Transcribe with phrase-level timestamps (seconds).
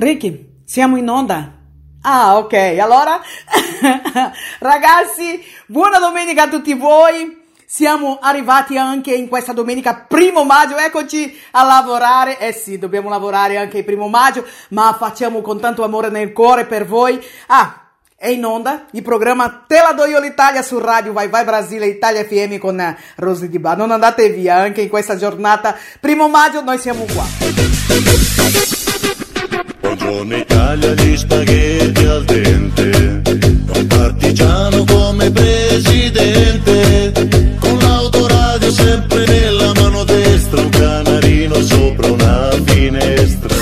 [0.00, 1.58] Ricky, siamo in onda.
[2.00, 3.20] Ah, ok, allora
[4.58, 7.38] ragazzi, buona domenica a tutti voi.
[7.66, 12.38] Siamo arrivati anche in questa domenica primo maggio, eccoci a lavorare.
[12.38, 16.64] Eh sì, dobbiamo lavorare anche il primo maggio, ma facciamo con tanto amore nel cuore
[16.64, 17.22] per voi.
[17.48, 21.44] Ah, è in onda il programma Te la do io l'Italia su Radio Vai Vai
[21.44, 23.76] Brasile Italia FM con Rosy Di Bar.
[23.76, 28.79] Non andate via, anche in questa giornata primo maggio noi siamo qua.
[29.80, 33.22] Buongiorno Italia, gli spaghetti al dente.
[33.74, 37.12] Un partigiano come presidente.
[37.58, 40.60] Con l'autoradio sempre nella mano destra.
[40.60, 43.54] Un canarino sopra una finestra.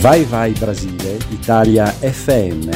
[0.00, 2.70] Vai Vai Brasile, Italia FM.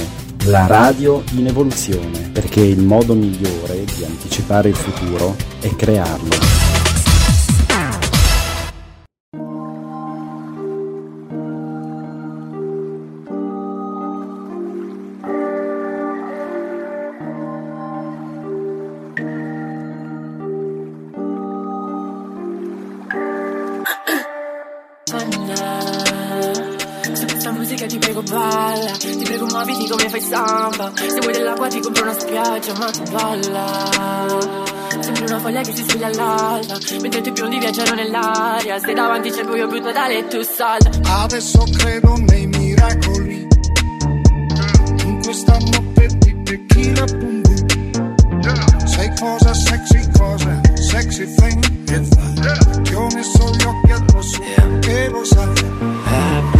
[0.46, 6.73] La radio in evoluzione, perché il modo migliore di anticipare il futuro è crearlo.
[32.18, 34.64] Spiaggia ma tu balla.
[35.00, 38.78] Sembri una foglia che si sveglia all'alba Mentre i biondi viaggiano nell'aria.
[38.78, 40.90] Se davanti c'è il buio più totale e tu salta
[41.22, 43.46] Adesso credo nei miracoli.
[45.04, 53.06] In questa notte di tequila boom boom Sei cosa sexy, cosa sexy thing Ti ho
[53.14, 54.40] messo gli occhi addosso
[54.80, 56.53] che lo sai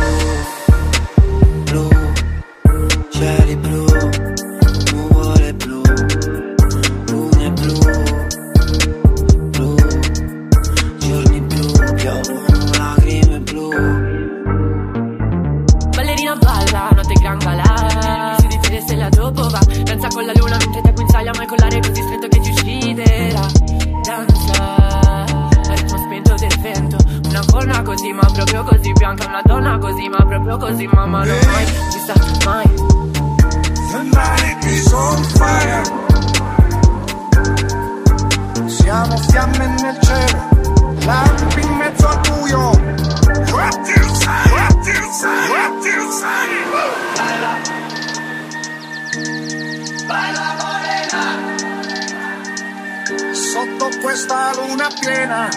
[29.85, 32.15] così ma proprio così mamma non mai vista
[32.47, 32.65] mai
[33.93, 35.83] The night is on fire
[38.67, 40.49] Siamo fiamme nel cielo
[41.05, 42.71] Lampi in mezzo al buio
[43.53, 44.51] What do you say?
[44.53, 45.49] What do you say?
[45.53, 46.49] What do you say?
[47.19, 47.55] Baila
[50.07, 51.25] Baila morena
[53.35, 55.49] Sotto questa luna piena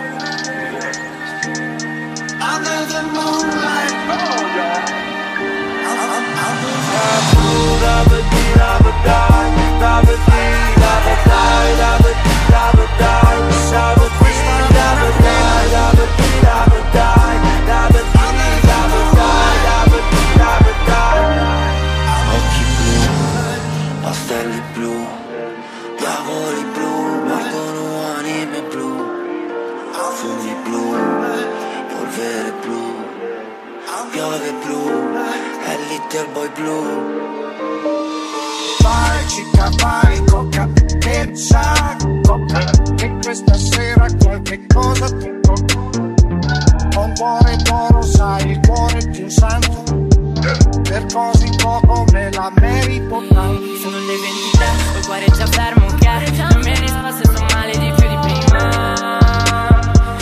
[2.53, 3.95] under the moonlight.
[4.09, 4.97] Oh, yeah.
[6.39, 8.27] Under the
[12.09, 12.26] Occhi
[35.97, 36.83] è little boy blu.
[38.81, 40.69] Vai città, vai, coca,
[40.99, 45.75] pensa, coca, che questa sera qualche cosa ti tocca.
[46.93, 50.07] Con cuore d'oro sai, il cuore più santo,
[50.83, 53.75] per così poco me la merito tanto.
[53.81, 58.07] Sono le 23, col cuore già fermo che non mi risposto, sto male di più
[58.07, 58.93] di prima.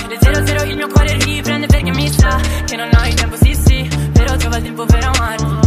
[0.08, 3.54] Le 00 il mio cuore riprende perché mi sa che non ho il tempo, sì
[3.56, 5.65] sì, però trova il tempo per amarti,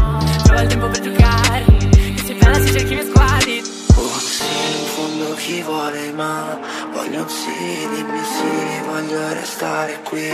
[0.59, 1.65] trova il tempo per giocare,
[2.15, 3.63] che sei bella se cerchi i miei sguardi.
[3.95, 6.59] Oh sì, in fondo chi vuole ma
[6.93, 10.29] voglio un sì, dimmi sì, voglio restare qui,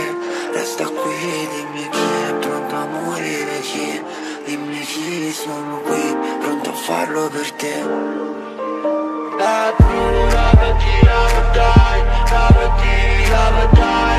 [0.53, 4.01] resta qui, dimmi chi è pronto a morire, chi,
[4.45, 7.83] dimmi chi sono qui, pronto a farlo per te.
[9.37, 14.14] La tua vecchia dai, la vecchia, la dai, la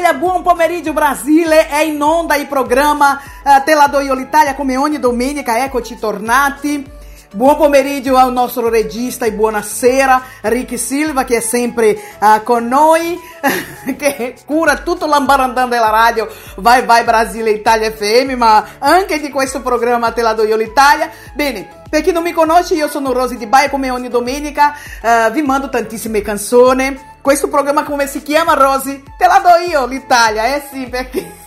[0.00, 4.14] Buonasera Italia, buon pomeriggio Brasile, è in onda il programma uh, Te la do io
[4.14, 5.58] l'Italia come domenica,
[5.98, 6.98] tornati.
[7.32, 13.16] Buon pomeriggio al nostro regista e buonasera Ricky Silva che è sempre uh, con noi,
[13.96, 19.62] che cura tutto l'ambarandan della radio Vai Vai Brasile Italia FM, ma anche di questo
[19.62, 21.08] programma Te la do io l'Italia.
[21.32, 25.30] Bene, per chi non mi conosce io sono Rosy Di Baia, come ogni domenica uh,
[25.30, 26.98] vi mando tantissime canzoni.
[27.20, 29.04] Questo programma come si chiama Rosy?
[29.16, 31.32] Te la do io l'Italia, eh sì perché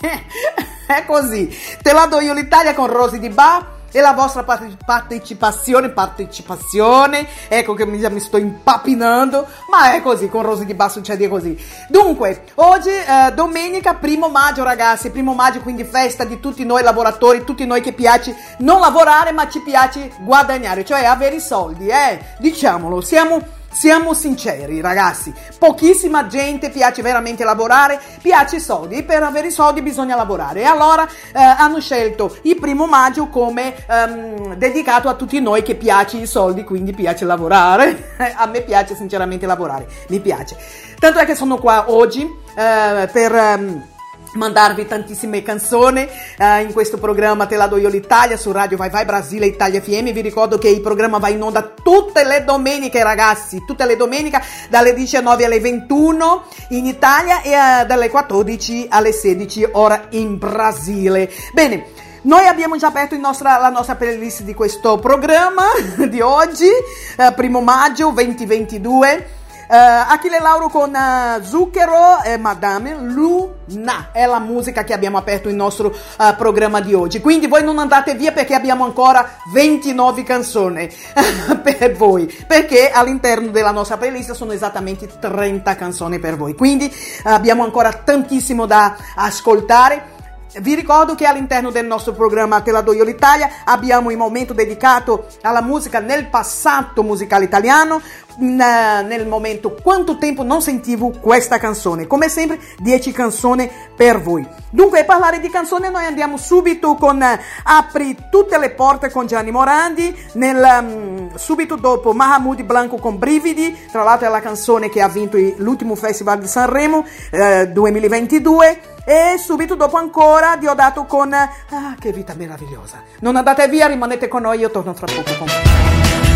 [0.88, 1.54] è così.
[1.82, 7.74] Te la do io l'Italia con Rosy Di Ba e la vostra partecipazione, partecipazione, ecco
[7.74, 11.56] che mi, mi, sto impapinando, ma è così, con Rosy di Basso succede così.
[11.88, 17.44] Dunque, oggi eh, domenica, primo maggio ragazzi, primo maggio quindi festa di tutti noi lavoratori,
[17.44, 22.18] tutti noi che piace non lavorare ma ci piace guadagnare, cioè avere i soldi, eh,
[22.40, 25.34] diciamolo, siamo siamo sinceri, ragazzi.
[25.58, 28.98] Pochissima gente piace veramente lavorare, piace i soldi.
[28.98, 30.60] E per avere i soldi bisogna lavorare.
[30.60, 35.74] E allora eh, hanno scelto il primo maggio come ehm, dedicato a tutti noi che
[35.74, 38.14] piace i soldi, quindi piace lavorare.
[38.36, 40.56] a me piace sinceramente lavorare, mi piace.
[40.98, 43.34] Tanto è che sono qua oggi eh, per...
[43.34, 43.92] Ehm,
[44.34, 46.02] mandarvi tantissime canzoni
[46.38, 49.80] uh, in questo programma Te la do io l'Italia su Radio Vai Vai Brasile Italia
[49.80, 53.96] FM vi ricordo che il programma va in onda tutte le domeniche ragazzi tutte le
[53.96, 60.38] domeniche dalle 19 alle 21 in Italia e uh, dalle 14 alle 16 ora in
[60.38, 65.64] Brasile bene noi abbiamo già aperto nostra, la nostra playlist di questo programma
[66.08, 66.70] di oggi,
[67.18, 69.42] uh, primo maggio 2022.
[69.66, 75.48] Uh, Achille Lauro con uh, Zucchero e Madame Luna è la musica che abbiamo aperto
[75.48, 77.20] il nostro uh, programma di oggi.
[77.20, 80.88] Quindi voi non andate via perché abbiamo ancora 29 canzoni
[81.62, 82.26] per voi.
[82.46, 86.54] Perché all'interno della nostra playlist sono esattamente 30 canzoni per voi.
[86.54, 90.12] Quindi abbiamo ancora tantissimo da ascoltare.
[90.60, 94.52] Vi ricordo che all'interno del nostro programma Te la do io l'Italia abbiamo il momento
[94.52, 98.00] dedicato alla musica nel passato musicale italiano,
[98.38, 102.06] nel momento quanto tempo non sentivo questa canzone.
[102.06, 104.46] Come sempre 10 canzoni per voi.
[104.70, 109.26] Dunque a parlare di canzone noi andiamo subito con uh, Apri tutte le porte con
[109.26, 114.88] Gianni Morandi, nel, um, subito dopo Mahamudi Blanco con Brividi, tra l'altro è la canzone
[114.88, 121.32] che ha vinto l'ultimo Festival di Sanremo uh, 2022 e subito dopo ancora Diodato con
[121.32, 123.02] Ah, che vita meravigliosa.
[123.20, 126.33] Non andate via, rimanete con noi, io torno fra poco con voi.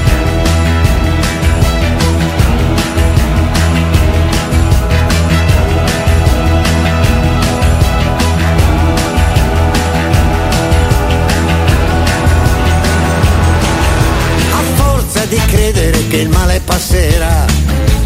[15.29, 17.45] Di credere che il male passerà.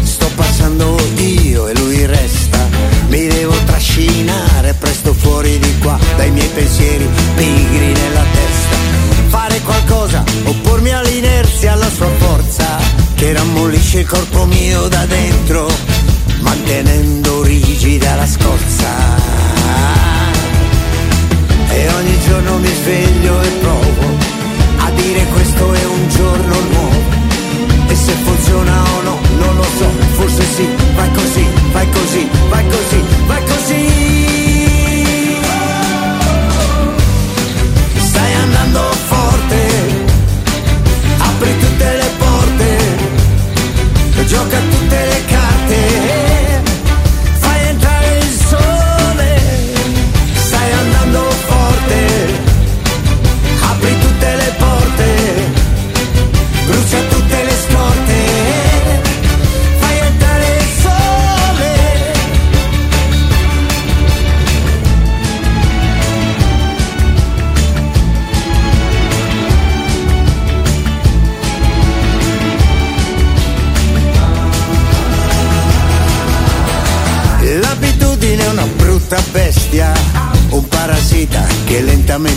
[0.03, 2.67] Sto passando io e lui resta.
[3.07, 8.75] Mi devo trascinare presto fuori di qua dai miei pensieri pigri nella testa.
[9.27, 12.77] Fare qualcosa, oppormi all'inerzia, alla sua forza,
[13.15, 15.67] che rammollisce il corpo mio da dentro,
[16.41, 19.41] mantenendo rigida la scorza.
[21.69, 24.41] E ogni giorno mi sveglio e provo
[24.77, 26.92] a dire questo è un giorno nuovo
[28.13, 33.03] se funziona o no, non lo so, forse sì, vai così, vai così, vai così,
[33.27, 34.22] vai così.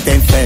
[0.07, 0.46] tem fé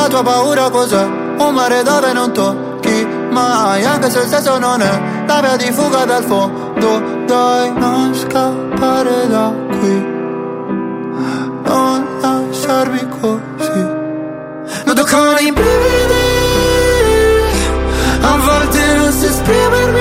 [0.00, 1.04] La tua paura cos'è?
[1.04, 5.70] Un mare dove non tocchi mai, anche se il senso non è la via di
[5.72, 7.02] fuga dal fondo.
[7.26, 10.06] Dai, non scappare da qui,
[11.64, 13.98] non lasciarmi così.
[14.86, 16.28] Noto con i brividi
[18.22, 20.00] A volte non so esprimermi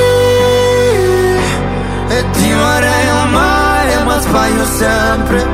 [2.08, 5.46] E ti vorrei amare ma sbaglio sempre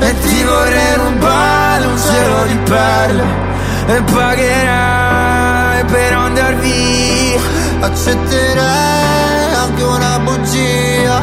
[0.00, 3.54] E ti vorrei rubare un cielo di perle
[3.88, 7.40] E pagherai per andar via.
[7.80, 11.22] Accetterei anche una bugia.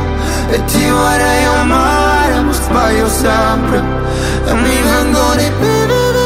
[0.50, 3.84] E ti vorrei amare ma sbaglio sempre.
[4.46, 6.24] E mi vengono i brividi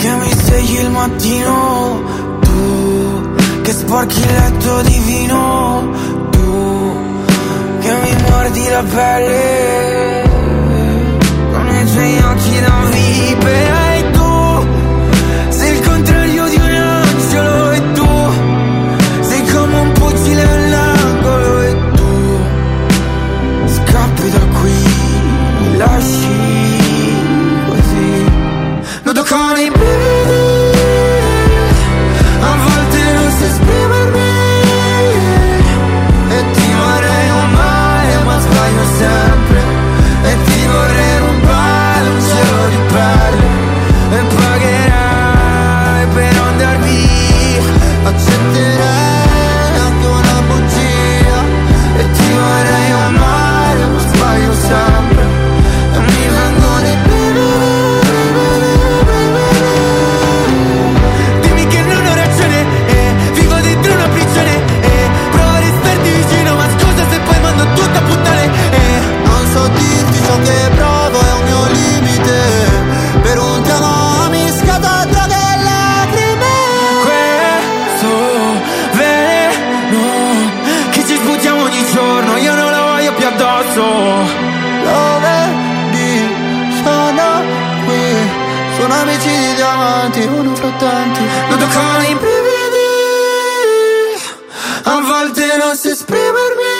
[0.00, 2.02] che mi svegli il mattino,
[2.40, 5.90] tu che sporchi il letto di vino,
[6.30, 7.09] tu
[8.30, 10.22] mordi la pelle
[11.52, 13.79] con i tuoi occhi da vipera
[90.78, 92.90] tanti Lo toccano i brividi
[94.84, 96.78] A volte non so esprimermi.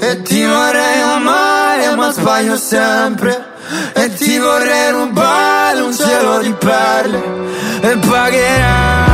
[0.00, 3.56] E ti vorrei amare ma sbaglio sempre.
[3.92, 7.22] E ti vorrei rubare un cielo di perle.
[7.82, 9.07] E pagherai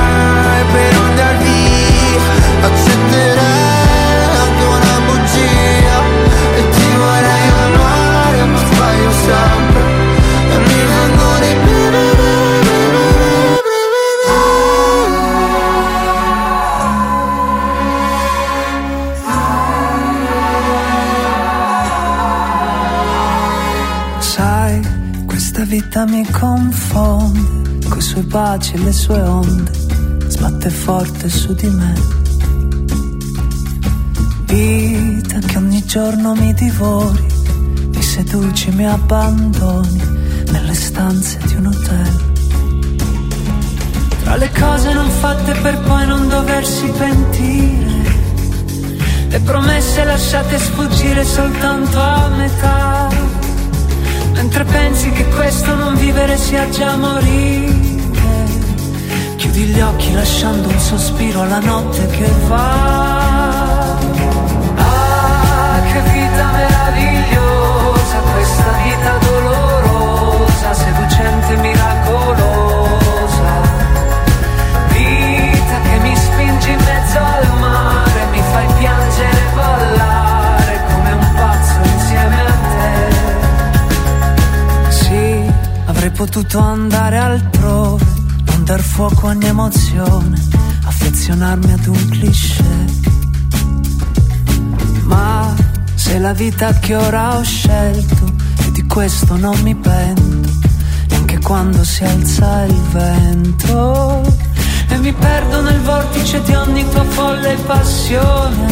[25.94, 29.70] vita mi confonde, coi suoi baci e le sue onde,
[30.26, 31.94] sbatte forte su di me.
[34.46, 37.24] Vita che ogni giorno mi divori,
[37.94, 40.02] mi seduci, mi abbandoni
[40.50, 42.32] nelle stanze di un hotel.
[44.24, 48.02] Tra le cose non fatte per poi non doversi pentire,
[49.28, 53.13] le promesse lasciate sfuggire soltanto a metà.
[54.44, 57.72] Mentre pensi che questo non vivere sia già morire.
[59.36, 63.13] Chiudi gli occhi lasciando un sospiro alla notte che va.
[96.35, 98.25] Vita che ora ho scelto
[98.67, 100.50] e di questo non mi pento,
[101.09, 104.21] neanche quando si alza il vento
[104.88, 108.67] e mi perdo nel vortice di ogni tua folle passione.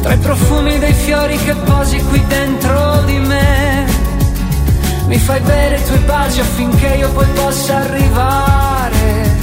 [0.00, 3.86] Tra i profumi dei fiori che posi qui dentro di me,
[5.06, 9.36] mi fai bere i tuoi baci affinché io poi possa arrivare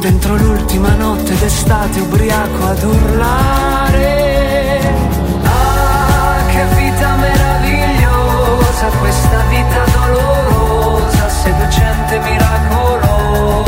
[0.00, 4.25] dentro l'ultima notte d'estate ubriaco ad urlare.
[8.86, 13.64] Meravigliosa, questa vita dolorosa, seducente, miracolosa.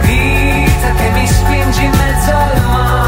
[0.00, 3.03] Vita che mi spingi in mezzo al mare,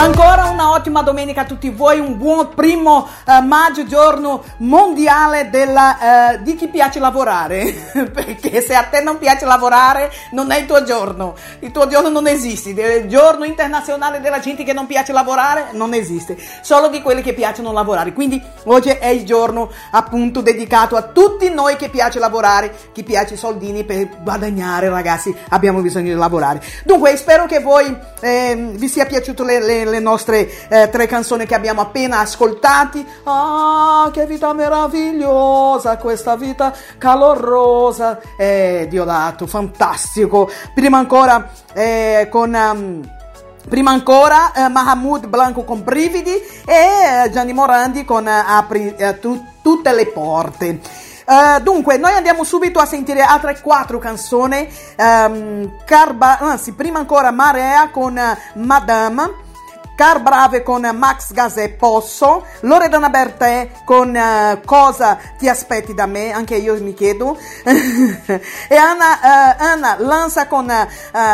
[0.00, 6.32] Ancora una ottima domenica a tutti voi, un buon primo eh, maggio, giorno mondiale della,
[6.32, 7.72] eh, di chi piace lavorare,
[8.12, 12.08] perché se a te non piace lavorare non è il tuo giorno, il tuo giorno
[12.08, 17.02] non esiste, il giorno internazionale della gente che non piace lavorare non esiste, solo di
[17.02, 21.90] quelli che piacciono lavorare, quindi oggi è il giorno appunto dedicato a tutti noi che
[21.90, 26.62] piace lavorare, chi piace i soldini per guadagnare ragazzi, abbiamo bisogno di lavorare.
[26.84, 31.46] Dunque spero che voi eh, vi sia piaciuto le, le- le nostre eh, tre canzoni
[31.46, 33.06] che abbiamo appena ascoltati.
[33.24, 38.20] Ah, che vita meravigliosa, questa vita calorosa.
[38.36, 40.50] Eh, Diodato, fantastico.
[40.74, 42.54] Prima ancora eh, con...
[42.54, 43.16] ehm,
[43.68, 46.32] Prima ancora eh, Mahmoud Blanco con Brividi
[46.64, 50.80] e eh, Gianni Morandi con eh, Apri eh, tu- tutte le porte.
[51.26, 54.66] Eh, dunque, noi andiamo subito a sentire altre quattro canzoni.
[54.96, 59.46] Ehm, Carba- anzi, prima ancora Marea con eh, Madame.
[59.98, 66.30] Car Brave con Max Gas Posso, Loredana Bertè con eh, Cosa ti aspetti da me,
[66.30, 70.86] anche io mi chiedo, e Anna, eh, Anna Lanza con eh,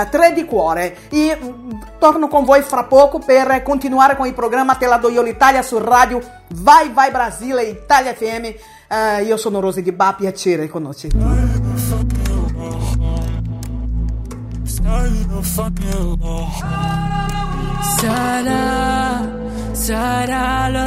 [0.08, 0.96] Tre di Cuore.
[1.10, 5.10] E, mm, torno con voi fra poco per continuare con il programma Te la do
[5.10, 6.22] io l'Italia su radio
[6.54, 9.26] Vai Vai Brasile Italia FM.
[9.26, 11.18] Io sono Rosy Di Ba, piacere conoscerti.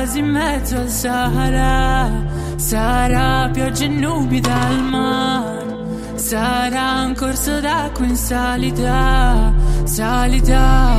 [0.08, 2.10] L'oasi in mezzo al Sahara,
[2.56, 5.76] sarà pioggia e nubi dal mare,
[6.16, 10.96] sarà un corso d'acqua in salita, salita.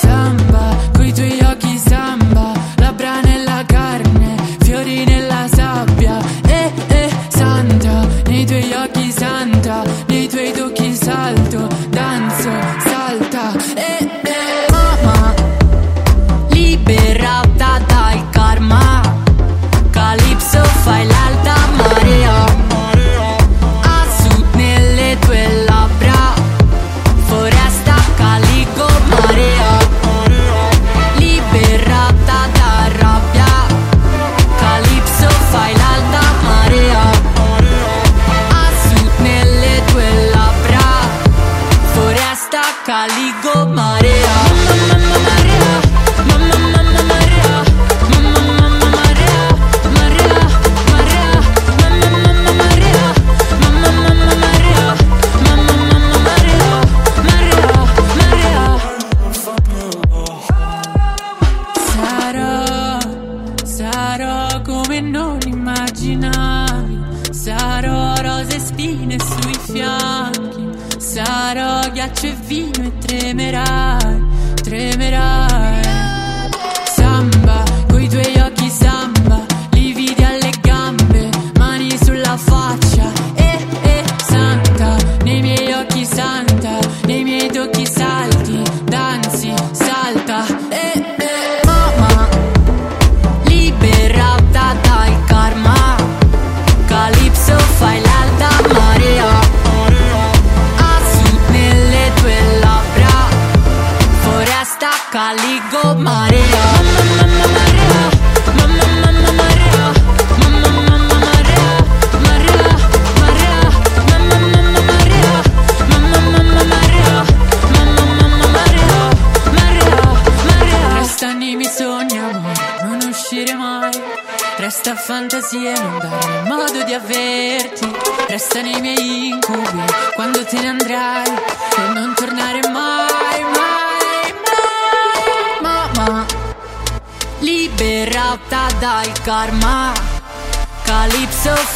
[0.00, 8.44] Samba, coi tuoi occhi samba, labbra nella carne, fiori nella sabbia, eh eh, santa, nei
[8.44, 11.68] tuoi occhi santa, nei tuoi tocchi salto,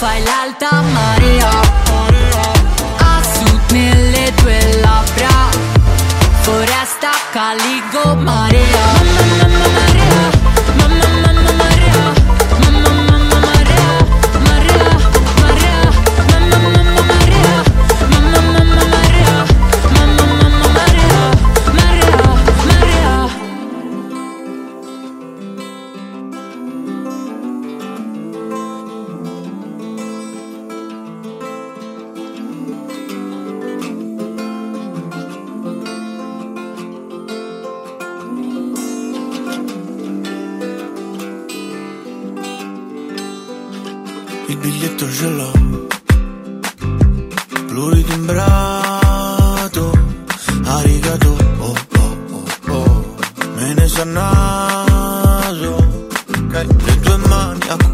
[0.03, 1.51] fai l'alta marea.
[3.13, 5.37] A sud nelle tue labbra.
[6.41, 8.17] Foresta caligo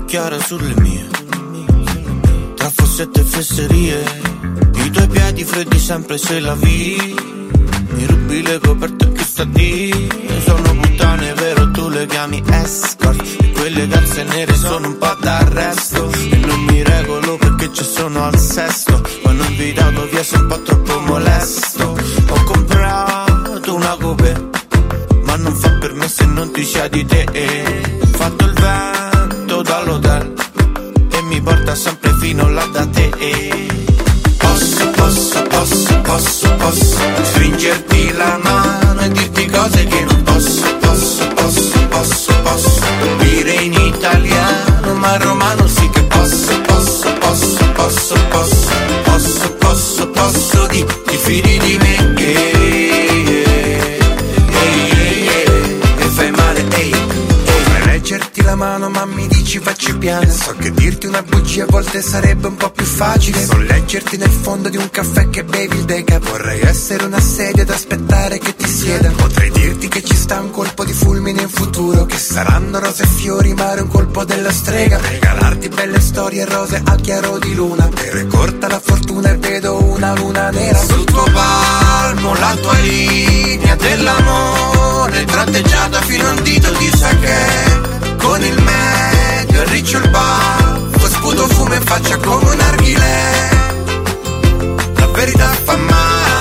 [0.08, 1.06] mani a cucchiare sulle mie.
[2.54, 4.04] Tra fossette e fesserie
[4.84, 7.14] i tuoi piedi freddi sempre se la vi.
[7.90, 10.08] Mi rubi le coperte che sta di?
[10.44, 13.22] Sono puttane vero tu le chiami escort.
[13.40, 16.10] E quelle calze nere sono un po' d'arresto.
[16.12, 19.02] E non mi regolo perché ci sono al sesto.
[19.22, 21.96] Quando invitato via sei un po' troppo molesto.
[22.28, 24.46] Ho comprato una coupe
[25.24, 27.26] ma non fa per me se non ti sia di te.
[28.12, 29.07] Fatto il vento
[31.38, 33.10] mi porta sempre fino là da te.
[34.38, 41.28] Posso, posso, posso, posso, posso Stringerti la mano e dirti cose che non posso, posso,
[41.34, 42.80] posso, posso, posso.
[43.18, 43.77] Dire in
[59.98, 60.30] piano.
[60.30, 63.44] So che dirti una bugia a volte sarebbe un po' più facile.
[63.46, 67.62] Non leggerti nel fondo di un caffè che bevi il deca Vorrei essere una sedia
[67.62, 69.10] ad aspettare che ti sieda.
[69.10, 73.06] Potrei dirti che ci sta un colpo di fulmine in futuro Che saranno rose e
[73.06, 74.98] fiori mare un colpo della strega.
[74.98, 77.88] Regalarti belle storie rose al chiaro di luna.
[77.92, 80.78] È corta la fortuna e vedo una luna nera.
[80.78, 88.42] Sul tuo palmo la tua linea dell'amore Tratteggiata fino a un dito di sake Con
[88.42, 88.62] il
[89.78, 93.48] riccio il baffo Sputo fumo in faccia come un narghilè
[94.96, 96.37] La verità fa male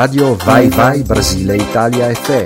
[0.00, 2.44] Radio Vai Vai Brasile Italia FM.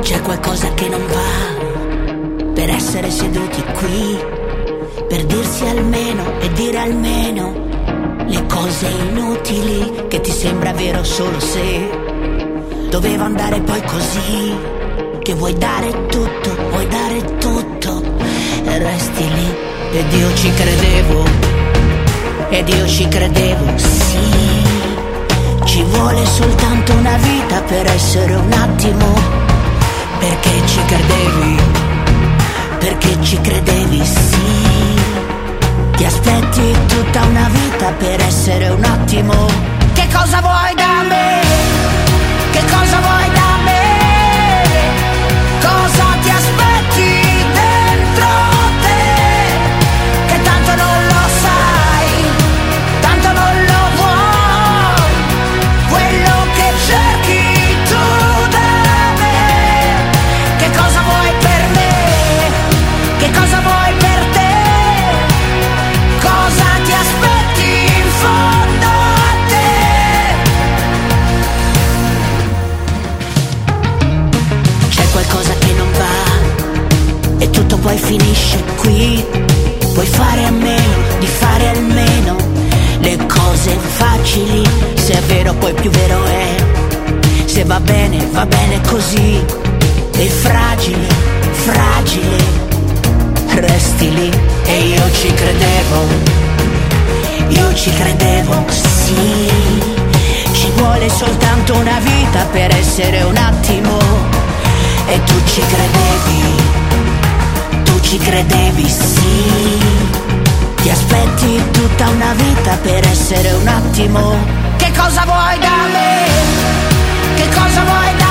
[0.00, 4.18] C'è qualcosa che non va per essere seduti qui,
[5.08, 7.66] per dirsi almeno e dire almeno
[8.28, 11.90] le cose inutili che ti sembra vero solo se
[12.90, 14.77] doveva andare poi così,
[15.28, 18.02] che vuoi dare tutto, vuoi dare tutto
[18.64, 19.56] resti lì
[19.92, 21.24] ed io ci credevo,
[22.48, 24.64] ed io ci credevo, sì,
[25.64, 29.12] ci vuole soltanto una vita per essere un attimo
[30.18, 31.60] perché ci credevi,
[32.78, 34.96] perché ci credevi, sì.
[35.94, 39.46] Ti aspetti tutta una vita per essere un attimo.
[39.92, 41.40] Che cosa vuoi da me?
[42.50, 43.37] Che cosa vuoi da me?
[77.88, 79.24] Poi finisce qui.
[79.94, 82.36] Puoi fare a meno di fare almeno
[83.00, 84.62] le cose facili.
[84.94, 86.54] Se è vero poi più vero è.
[87.46, 89.42] Se va bene, va bene così.
[90.12, 91.06] E fragile,
[91.50, 92.66] fragile
[93.54, 94.30] resti lì
[94.64, 96.06] e io ci credevo,
[97.48, 99.50] io ci credevo, sì,
[100.52, 103.98] ci vuole soltanto una vita per essere un attimo
[105.06, 106.77] e tu ci credevi,
[108.08, 109.78] ci credevi, sì,
[110.76, 114.34] ti aspetti tutta una vita per essere un attimo,
[114.78, 116.24] che cosa vuoi da me?
[117.34, 118.27] Che cosa vuoi da me?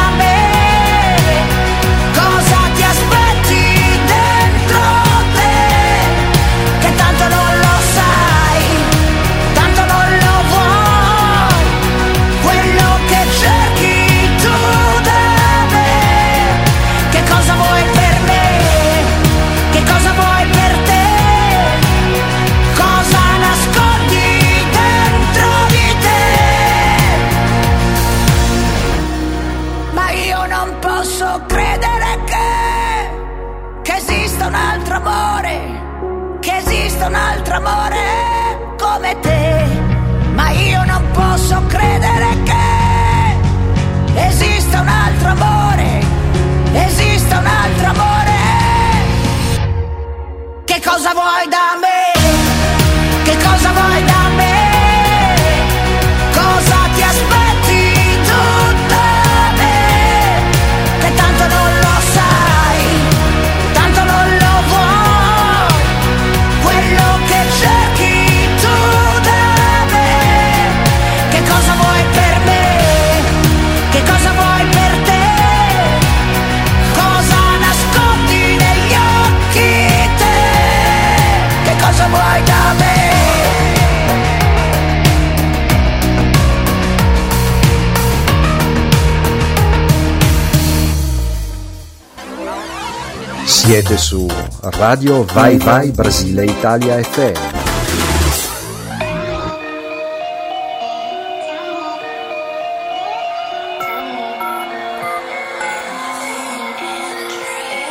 [93.67, 94.25] Siete su
[94.62, 97.34] Radio Vai Vai Brasile Italia FM.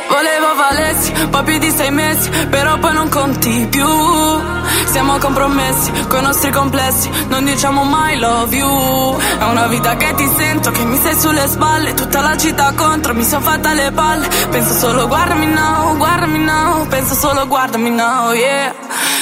[0.09, 4.56] Volevo valessi, poi più di sei mesi, però poi non conti più.
[4.97, 9.15] Siamo compromessi coi nostri complessi, non diciamo mai love you.
[9.37, 13.13] È una vita che ti sento, che mi stai sulle spalle, tutta la città contro,
[13.13, 14.27] mi son fatta le palle.
[14.49, 18.73] Penso solo guardami now, guardami now, penso solo guardami now, yeah.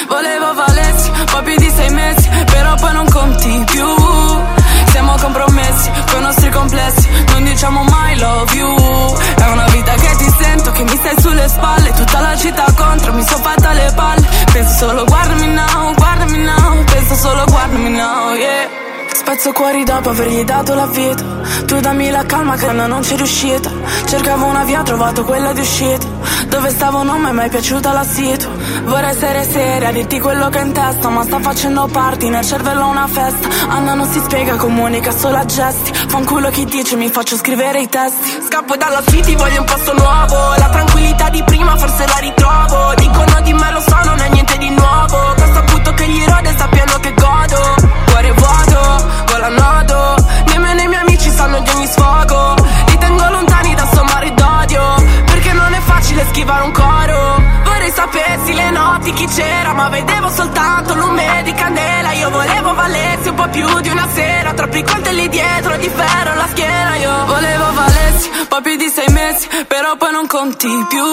[0.07, 4.54] Volevo valessi, poi più di sei mesi, però poi non conti più.
[4.95, 9.17] Siamo compromessi coi nostri complessi, non diciamo mai love you.
[9.35, 13.11] È una vita che ti sento, che mi stai sulle spalle, tutta la città contro,
[13.11, 14.25] mi son fatta le palle.
[14.53, 18.84] Penso solo guardami now, guardami now, penso solo guardami now, yeah.
[19.25, 21.23] Spezzo cuori dopo avergli dato la vita.
[21.65, 23.71] Tu dammi la calma che no, non c'è riuscita.
[24.05, 26.05] Cercavo una via, ho trovato quella di uscita.
[26.47, 28.47] Dove stavo non mi è mai piaciuta la situ.
[28.83, 32.87] Vorrei essere seria, dirti quello che ho in testa Ma sta facendo party, nel cervello
[32.87, 33.47] una festa.
[33.67, 35.91] Anna non si spiega, comunica solo a gesti.
[35.91, 38.43] Fa chi dice, mi faccio scrivere i testi.
[38.47, 40.55] Scappo dalla city, voglio un posto nuovo.
[40.55, 42.93] La tranquillità di prima forse la ritrovo.
[42.95, 45.33] Dicono di me lo so, non è niente di nuovo.
[45.35, 47.74] Questo appunto che gli rode sappiano che godo
[49.45, 50.15] gola nodo
[50.47, 52.55] Nemmeno i miei amici sanno di ogni sfogo.
[52.87, 57.41] Li tengo lontani da sto mare d'odio Perché non è facile schivare un coro.
[57.63, 63.29] Vorrei sapessi le notti chi c'era Ma vedevo soltanto lume di candela Io volevo valersi
[63.29, 66.95] un po' più di una sera Troppi coltelli dietro di ferro alla schiena.
[66.95, 71.03] Io volevo valersi un po' più di sei mesi Però poi non conti più.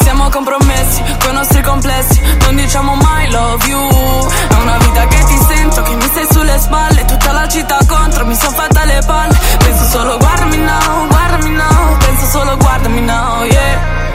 [0.00, 4.28] Siamo compromessi con i nostri complessi Non diciamo mai love you.
[4.48, 8.26] È una vita che ti sento che mi stai sulle spalle Tutta la città contro
[8.26, 9.38] mi son fatta le palle.
[9.58, 14.07] Penso solo guardami now, guardami now Penso solo guardami now, yeah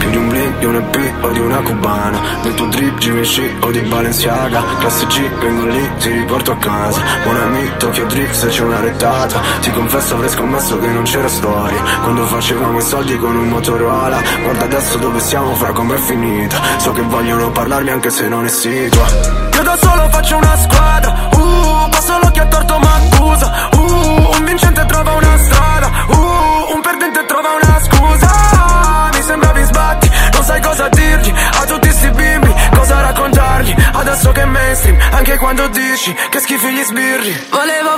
[0.00, 2.18] più di un blip, di un EP o di una cubana.
[2.42, 4.64] Del tuo drip, Givenchy o di Balenciaga.
[4.78, 7.00] Classe G, vengo lì, ti riporto a casa.
[7.22, 9.40] Buon amico, Tokyo Drip se c'è una rettata.
[9.60, 11.80] Ti confesso avrei scommesso che non c'era storia.
[12.02, 16.56] Quando facevamo i soldi con un Motorola Guarda adesso dove siamo, fra com'è finita.
[16.78, 19.06] So che vogliono parlarmi anche se non è situa
[19.52, 21.28] Io da solo faccio una squadra.
[21.32, 25.69] Uh, passo l'occhio a torto ma Uh, un vincente trova una strada
[30.70, 36.14] cosa dirgli A tutti sti bimbi, cosa raccontargli Adesso che è mainstream, anche quando dici
[36.30, 37.46] Che schifi gli sbirri.
[37.50, 37.90] Volevo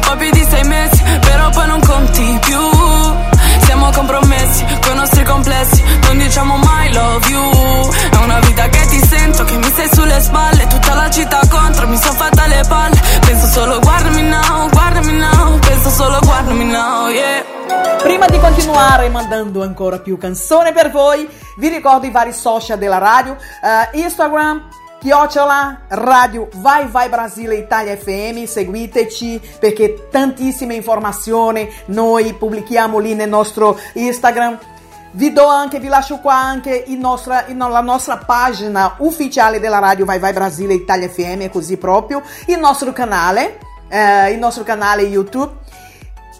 [0.00, 3.39] po' più di sei mesi Però poi non conti più
[3.70, 7.90] Siamo compromessi con i nostri complessi Non diciamo mai love you.
[8.10, 11.86] È una vita che ti sento Che mi stai sulle spalle Tutta la città contro
[11.86, 13.00] Mi son fatta le palle.
[13.24, 17.44] Penso solo guardami now, guardami now Penso solo guardami now, yeah.
[18.02, 22.98] Prima di continuare mandando ancora più canzoni per voi, vi ricordo i vari social della
[22.98, 24.68] radio, eh, Instagram,
[25.00, 33.30] Chiocciola, Radio Vai Vai Brasile Italia FM, seguiteci perché tantissime informazioni noi pubblichiamo lì nel
[33.30, 34.58] nostro Instagram.
[35.12, 40.18] Vi do anche, vi lascio qua anche nostra, la nostra pagina ufficiale della radio Vai
[40.18, 43.58] Vai Brasile Italia FM, così proprio, il nostro canale,
[43.88, 45.50] eh, il nostro canale YouTube.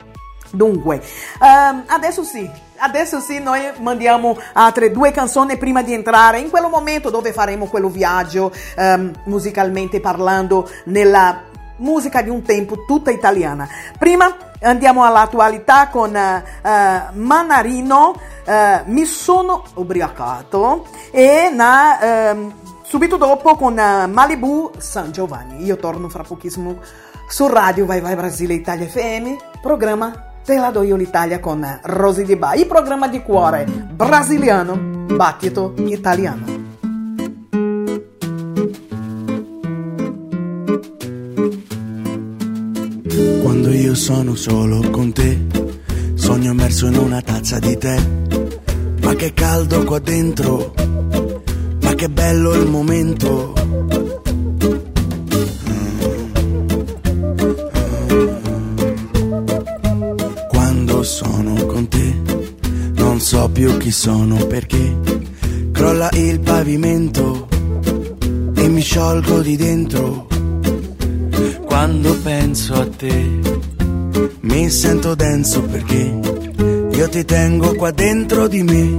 [0.51, 1.01] Dunque,
[1.41, 6.69] ehm, adesso sì, adesso sì, noi mandiamo altre due canzoni prima di entrare in quello
[6.69, 13.67] momento dove faremo quello viaggio ehm, musicalmente parlando nella musica di un tempo tutta italiana.
[13.97, 18.15] Prima andiamo all'attualità con eh, eh, Manarino,
[18.45, 22.53] eh, Mi sono ubriacato e na, ehm,
[22.83, 25.63] subito dopo con eh, Malibu San Giovanni.
[25.63, 26.79] Io torno fra pochissimo
[27.27, 32.23] su Radio Vai Vai Brasile Italia FM, programma Te la do io l'Italia con Rosy
[32.23, 34.75] Di Ba, il programma di cuore brasiliano,
[35.07, 36.45] battito italiano.
[43.41, 45.47] Quando io sono solo con te,
[46.13, 47.97] sogno immerso in una tazza di tè.
[49.01, 50.75] Ma che caldo qua dentro,
[51.81, 54.24] ma che bello il momento.
[63.55, 64.99] Più chi sono perché
[65.71, 67.47] crolla il pavimento
[68.53, 70.27] e mi sciolgo di dentro.
[71.63, 73.39] Quando penso a te,
[74.41, 76.19] mi sento denso perché
[76.91, 78.97] io ti tengo qua dentro di me,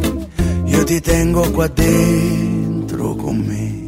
[0.64, 3.84] io ti tengo qua dentro con me.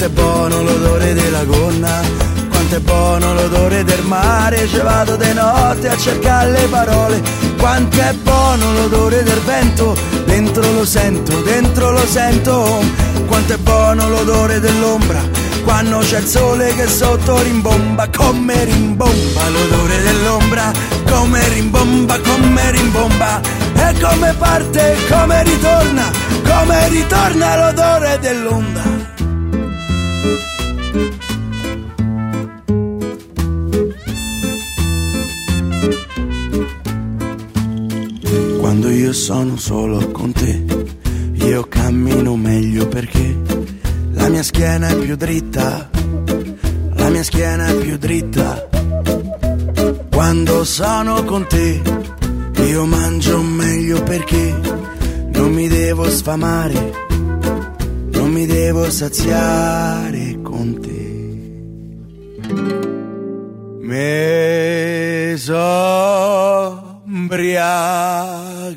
[0.02, 2.02] quanto è buono l'odore della gonna,
[2.50, 7.22] quanto è buono l'odore del mare, ci vado di notte a cercare le parole,
[7.60, 9.96] quanto è buono l'odore del vento,
[10.26, 12.84] dentro lo sento, dentro lo sento,
[13.28, 15.22] quanto è buono l'odore dell'ombra,
[15.64, 20.72] quando c'è il sole che sotto rimbomba, come rimbomba l'odore dell'ombra,
[21.12, 23.40] come rimbomba, come rimbomba,
[23.76, 26.10] e come parte, come ritorna,
[26.44, 29.21] come ritorna l'odore dell'onda.
[38.60, 40.64] Quando io sono solo con te,
[41.34, 43.40] io cammino meglio perché
[44.12, 45.90] la mia schiena è più dritta,
[46.94, 48.70] la mia schiena è più dritta.
[50.12, 51.82] Quando sono con te,
[52.68, 54.60] io mangio meglio perché
[55.34, 56.94] non mi devo sfamare,
[58.12, 60.11] non mi devo saziare
[63.92, 68.72] Me so ubriacato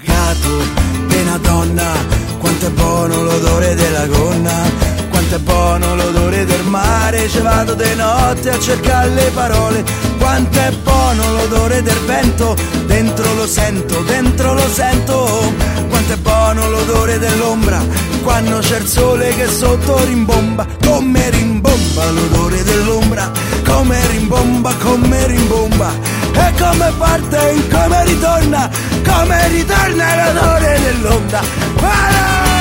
[1.06, 1.92] di una donna,
[2.40, 4.68] quanto è buono l'odore della gonna,
[5.10, 9.84] quanto è buono l'odore del mare, ci vado di notte a cercare le parole,
[10.18, 12.56] quanto è buono l'odore del vento,
[12.86, 15.52] dentro lo sento, dentro lo sento,
[15.90, 17.80] quanto è buono l'odore dell'ombra,
[18.24, 23.30] quando c'è il sole che sotto rimbomba, come rimbomba l'odore dell'ombra,
[23.74, 25.90] come rimbomba, come rimbomba,
[26.32, 28.70] e come parte, e come ritorna,
[29.04, 31.40] come ritorna l'odore dell'onda.
[31.80, 32.53] Ah!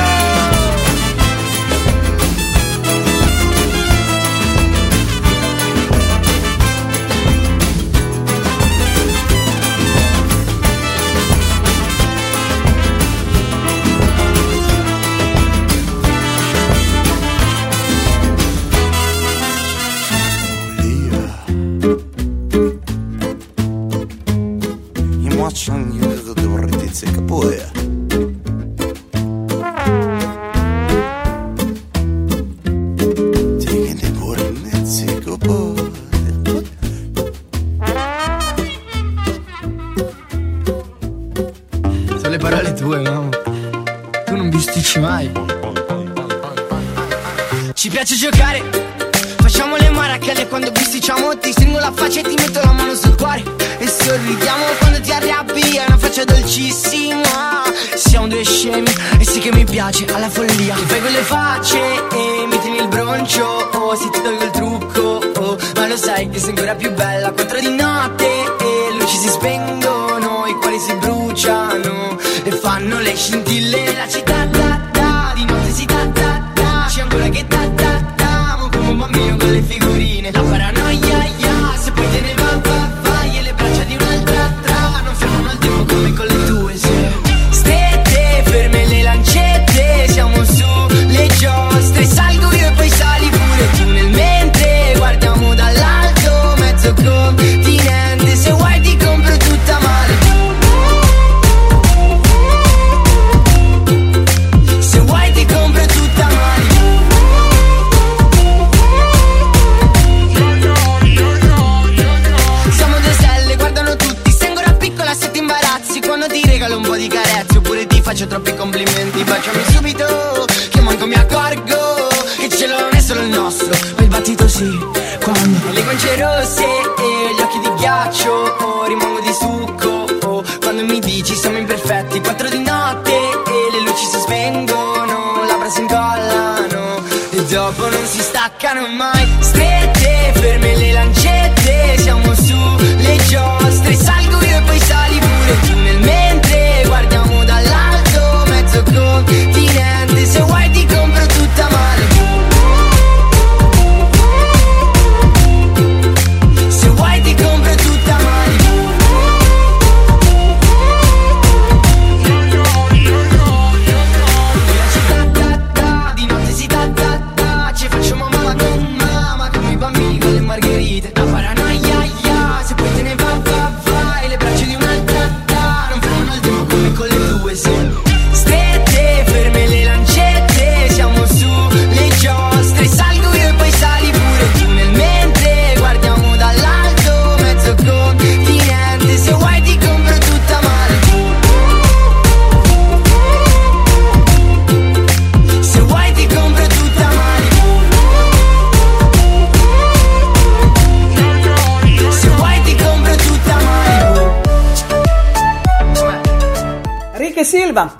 [25.90, 28.03] I moccioni di vorrezza che poi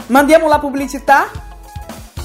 [0.08, 1.28] Mandiamo la pubblicità?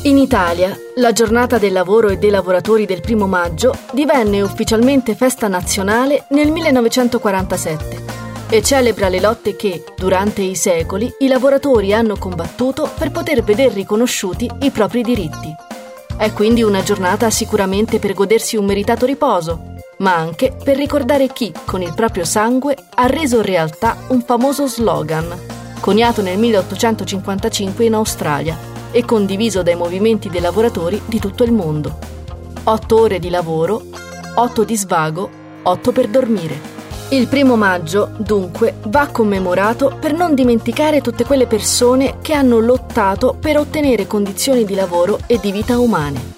[0.04, 5.50] In Italia, la giornata del lavoro e dei lavoratori del primo maggio divenne ufficialmente festa
[5.50, 12.90] nazionale nel 1947 e celebra le lotte che, durante i secoli, i lavoratori hanno combattuto
[12.98, 15.54] per poter veder riconosciuti i propri diritti.
[16.18, 21.54] È quindi una giornata sicuramente per godersi un meritato riposo, ma anche per ricordare chi,
[21.66, 25.49] con il proprio sangue, ha reso realtà un famoso slogan,
[25.90, 28.56] coniato nel 1855 in Australia
[28.92, 31.98] e condiviso dai movimenti dei lavoratori di tutto il mondo.
[32.66, 33.86] Otto ore di lavoro,
[34.36, 35.28] otto di svago,
[35.64, 36.78] otto per dormire.
[37.10, 43.36] Il primo maggio, dunque, va commemorato per non dimenticare tutte quelle persone che hanno lottato
[43.40, 46.36] per ottenere condizioni di lavoro e di vita umane.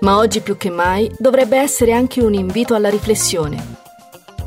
[0.00, 3.75] Ma oggi più che mai dovrebbe essere anche un invito alla riflessione.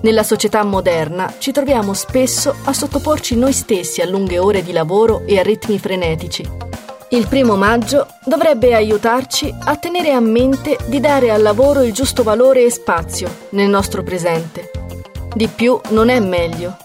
[0.02, 5.24] Nella società moderna ci troviamo spesso a sottoporci noi stessi a lunghe ore di lavoro
[5.26, 6.68] e a ritmi frenetici
[7.12, 12.22] il primo maggio dovrebbe aiutarci a tenere a mente di dare al lavoro il giusto
[12.22, 14.70] valore e spazio nel nostro presente.
[15.34, 16.78] Di più non è meglio.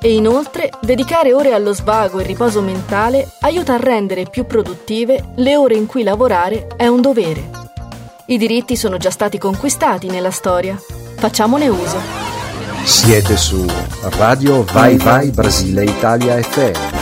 [0.00, 5.56] E inoltre dedicare ore allo svago e riposo mentale aiuta a rendere più produttive le
[5.56, 7.48] ore in cui lavorare è un dovere.
[8.26, 10.76] I diritti sono già stati conquistati nella storia.
[11.16, 12.27] Facciamone uso.
[12.84, 13.66] Siete su
[14.00, 16.96] Radio Vai Vai Brasile Italia FM.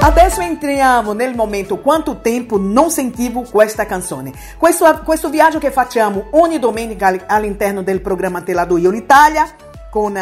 [0.00, 4.32] Adesso entriamo nel momento quanto tempo non sentivo questa canzone.
[4.56, 9.46] Questo, questo viaggio che facciamo ogni domenica all'interno del programma Telado Io l'Italia
[9.90, 10.12] con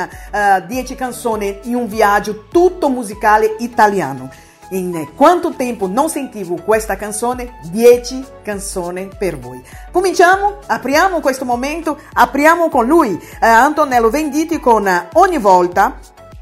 [0.66, 4.30] 10 uh, canzoni in un viaggio tutto musicale italiano.
[4.74, 7.60] In quanto tempo non sentivo questa canzone?
[7.70, 9.62] 10 canzoni per voi.
[9.92, 15.96] Cominciamo, apriamo questo momento, apriamo con lui, uh, Antonello Venditti con Ogni volta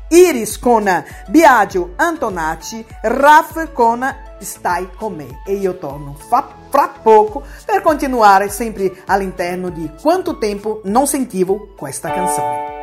[0.08, 4.02] Iris con Biagio Antonacci, Raff con
[4.40, 10.38] Stai con me e io torno fra, fra poco per continuare sempre all'interno di quanto
[10.38, 12.81] tempo non sentivo questa canzone.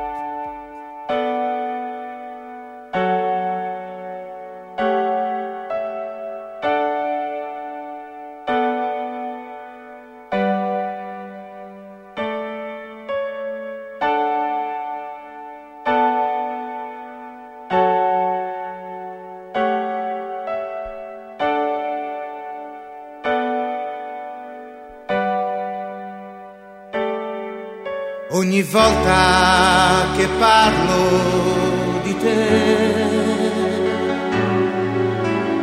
[28.60, 32.48] Ogni volta che parlo di te,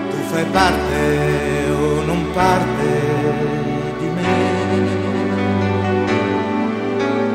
[0.08, 2.86] tu fai parte o non parte
[3.98, 4.38] di me.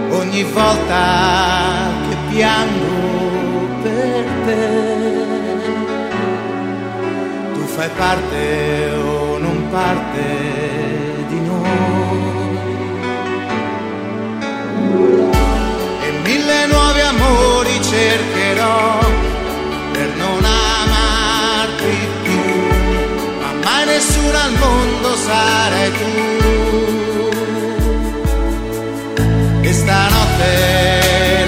[0.10, 4.66] Ogni volta che piango per te,
[7.54, 10.24] tu fai parte o non parte
[11.28, 12.01] di noi.
[17.92, 19.00] Cercherò
[19.92, 22.42] per non amarti più,
[23.42, 26.14] ma mai nessuno al mondo sarai tu.
[29.62, 31.41] E stanotte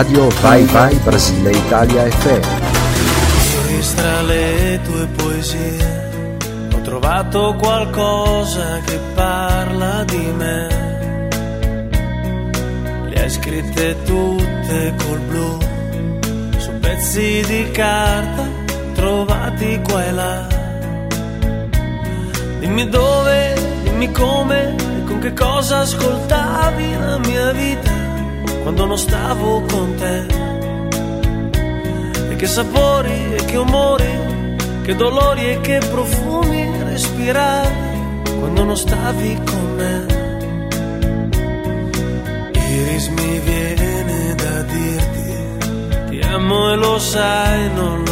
[0.00, 2.40] radio Vai Vai Brasile Italia FM.
[3.96, 6.08] Tra le tue poesie
[6.72, 8.79] ho trovato qualcosa
[35.00, 39.94] dolori e che profumi respiravi quando non stavi con me.
[42.52, 45.30] Iris mi viene da dirti,
[46.10, 48.09] ti amo e lo sai, non lo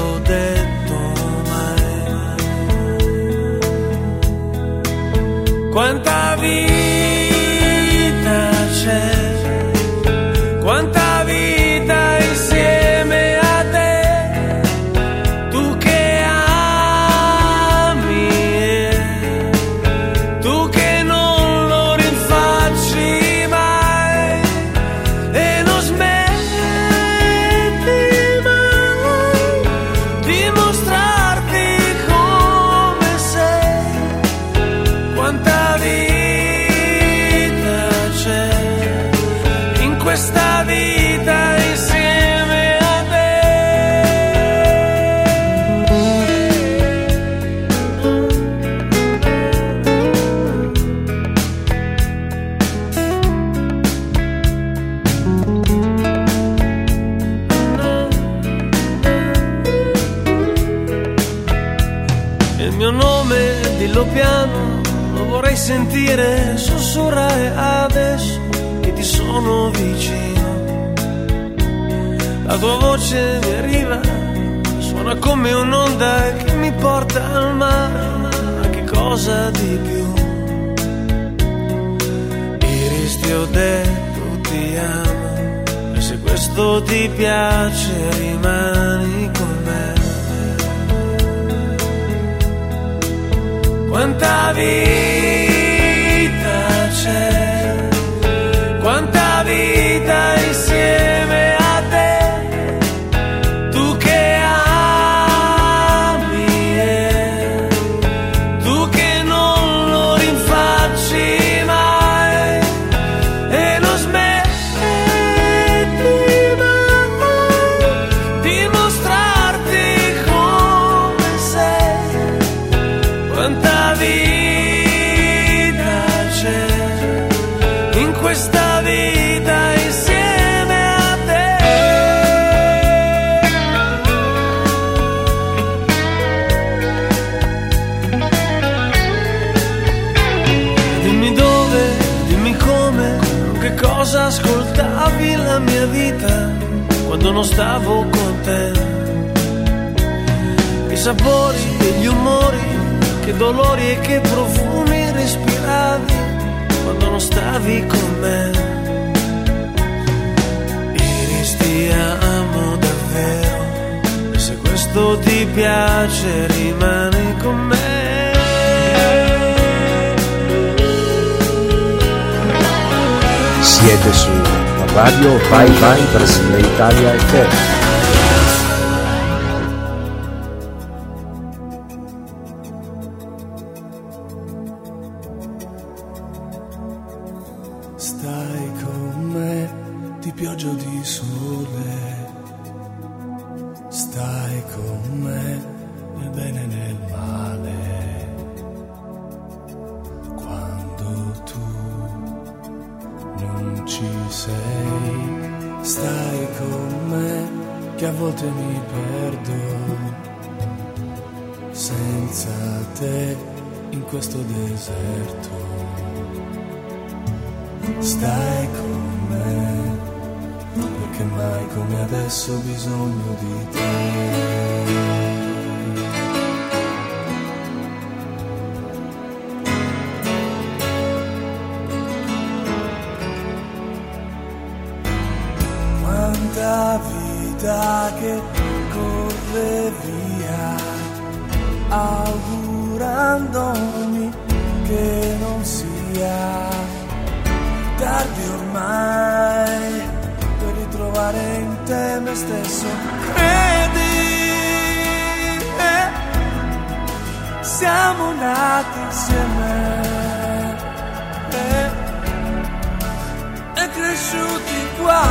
[264.58, 265.22] cresciuti qua.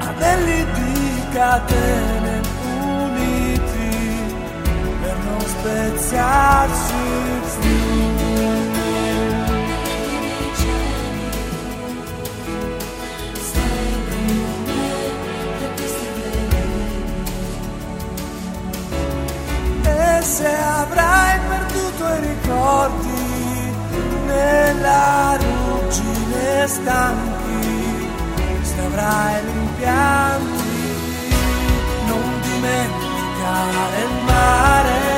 [0.00, 2.40] Anelli di catene
[2.74, 3.90] uniti
[5.00, 6.94] per non spezzarsi
[7.60, 7.80] più.
[19.84, 23.11] E se avrai perduto i ricordi
[24.42, 28.08] nella ruggine stanchi,
[28.62, 31.34] se avrai rimpianti,
[32.06, 35.11] non dimenticare il mare.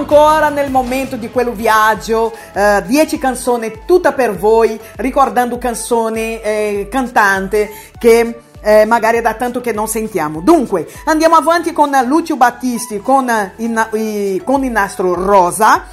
[0.00, 2.32] Ancora nel momento di quello viaggio,
[2.86, 9.60] 10 canzoni tutta per voi, ricordando canzoni, eh, cantante che eh, magari è da tanto
[9.60, 10.40] che non sentiamo.
[10.40, 15.84] Dunque, andiamo avanti con Lucio Battisti con il, i- con il nastro rosa.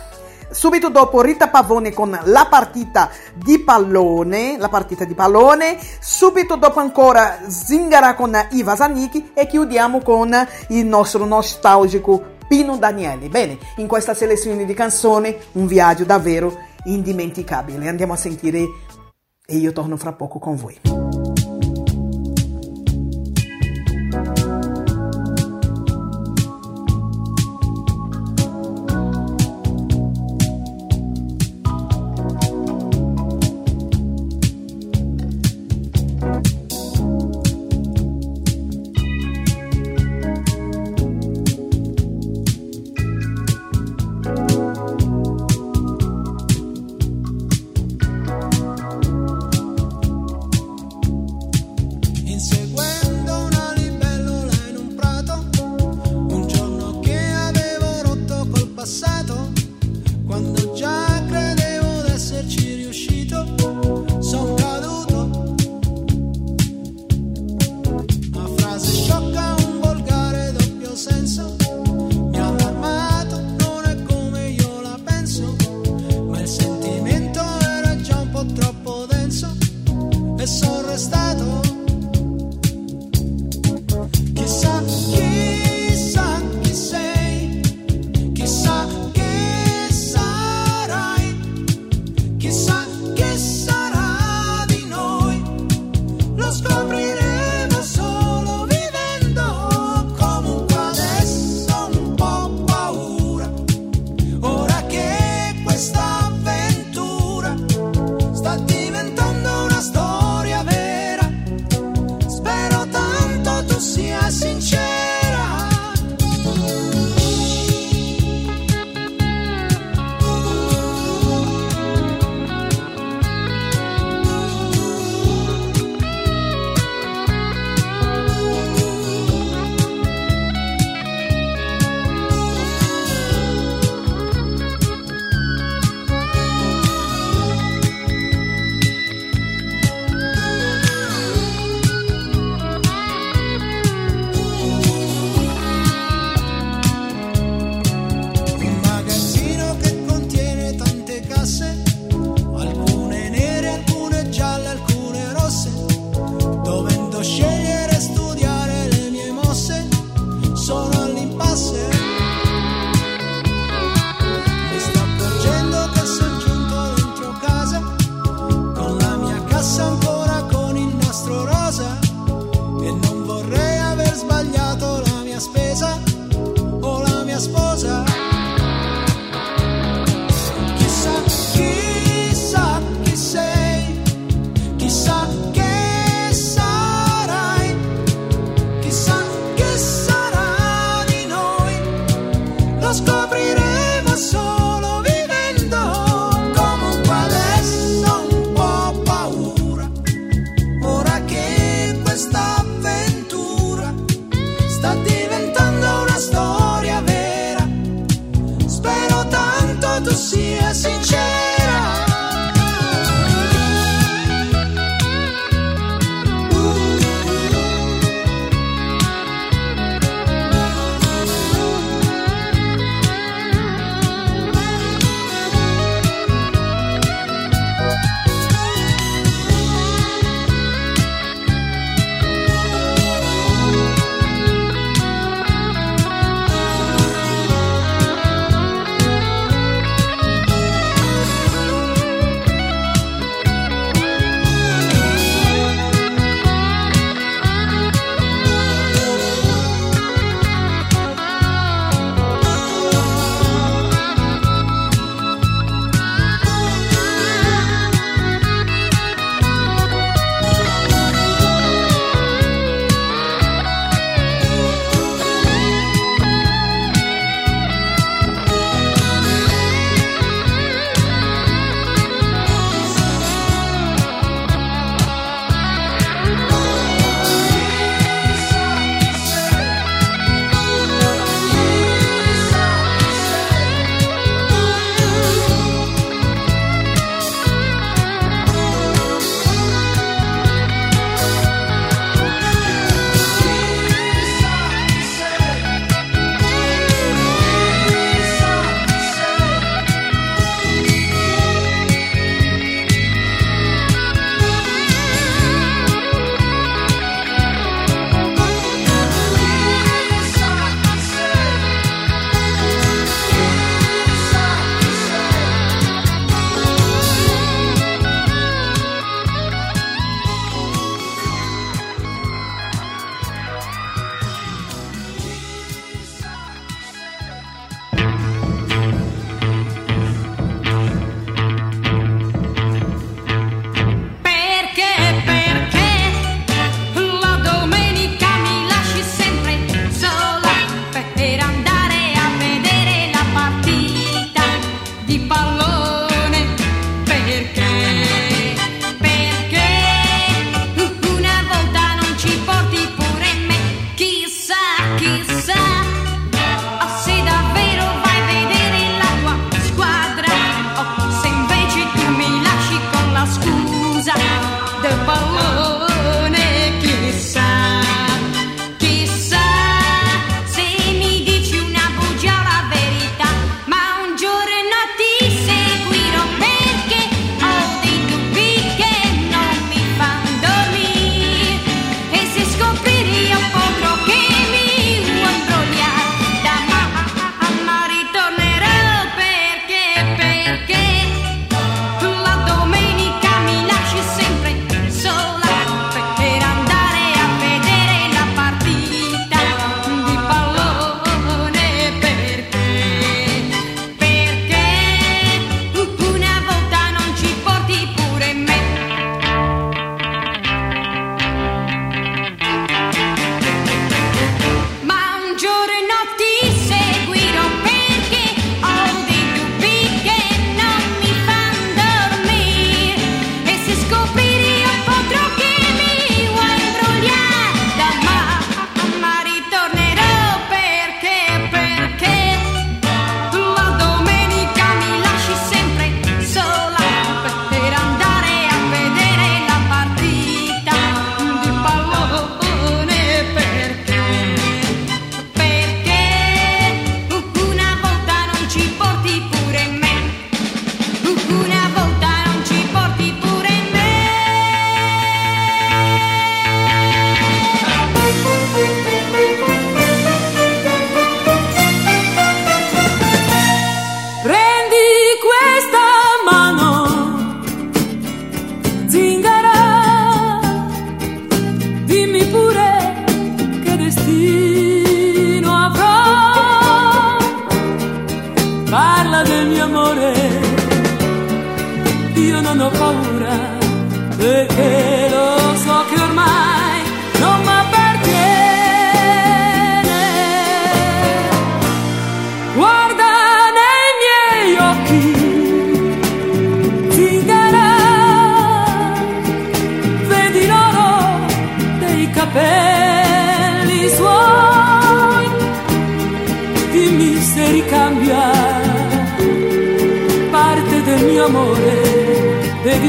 [0.50, 6.80] Subito dopo Rita Pavone con la partita di pallone, la partita di pallone, subito dopo
[6.80, 10.34] ancora Zingara con Iva Zanicchi e chiudiamo con
[10.70, 13.28] il nostro nostalgico Pino Danieli.
[13.30, 17.88] Bene, in questa selezione di canzoni un viaggio davvero indimenticabile.
[17.88, 18.66] Andiamo a sentire
[19.46, 21.07] e io torno fra poco con voi.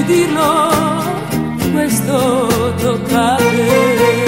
[0.09, 0.71] Dirlo,
[1.73, 2.47] questo
[2.81, 4.28] tocca a te.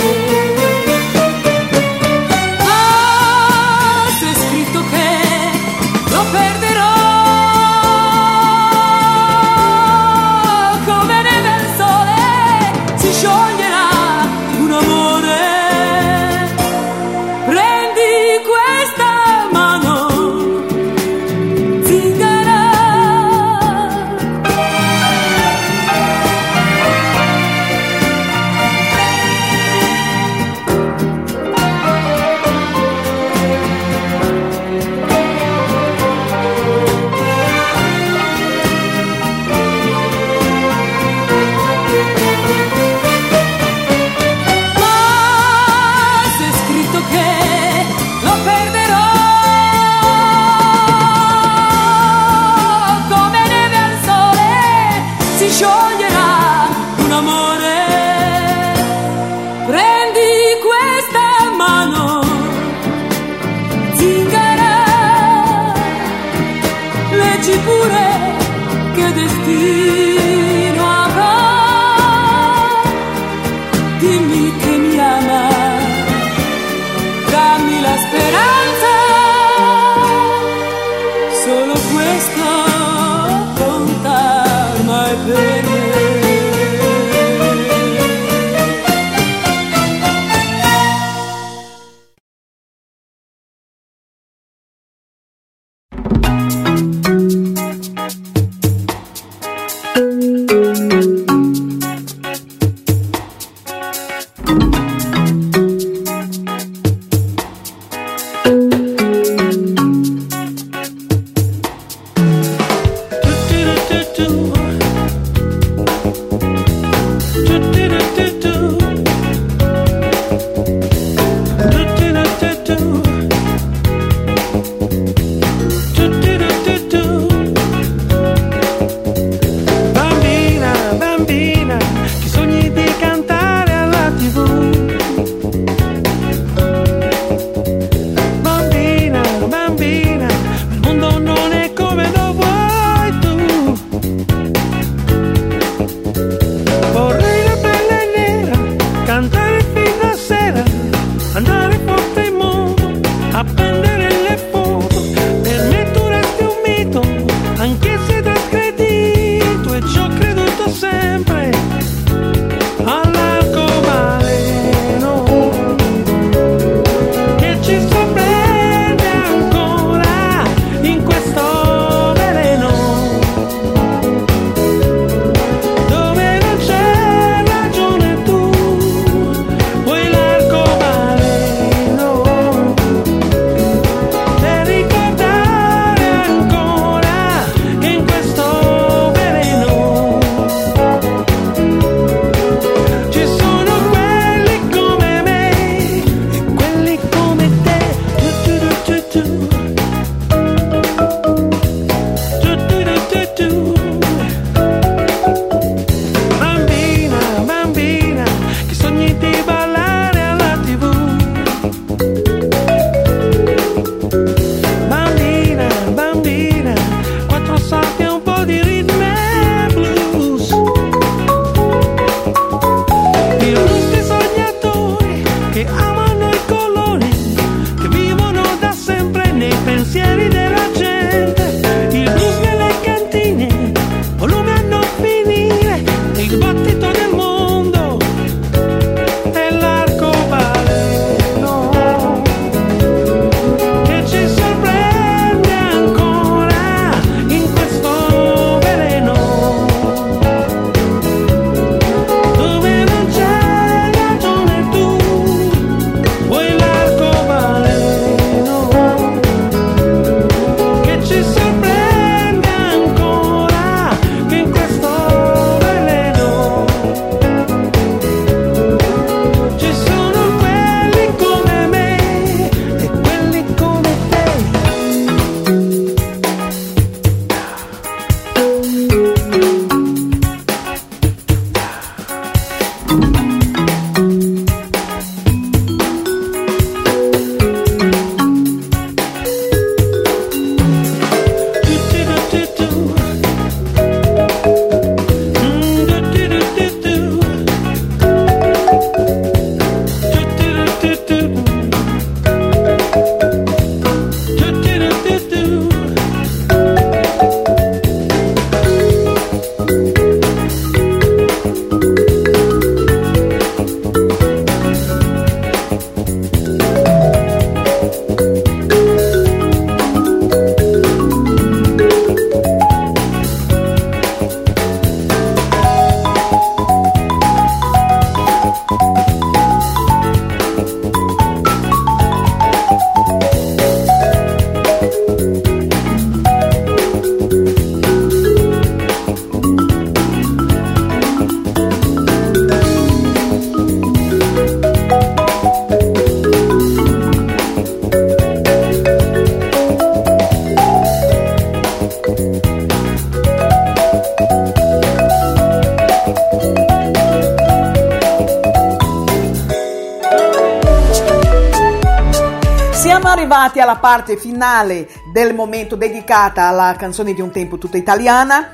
[363.71, 368.51] Alla parte finale del momento dedicata alla canzone di un tempo tutta italiana.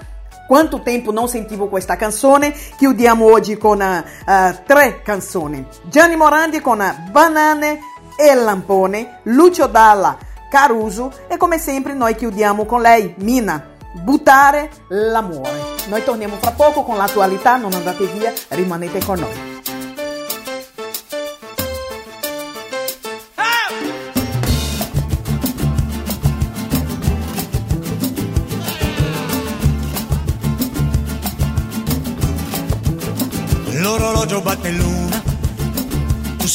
[0.47, 2.55] Quanto tempo non sentivo questa canzone?
[2.76, 5.66] Chiudiamo oggi con eh, tre canzoni.
[5.84, 7.80] Gianni Morandi con Banane
[8.16, 10.16] e Lampone, Lucio Dalla,
[10.51, 15.74] Caruso e come sempre noi chiudiamo con lei, Mina, Buttare l'amore.
[15.88, 19.45] Noi torniamo fra poco con l'attualità, non andate via, rimanete con noi.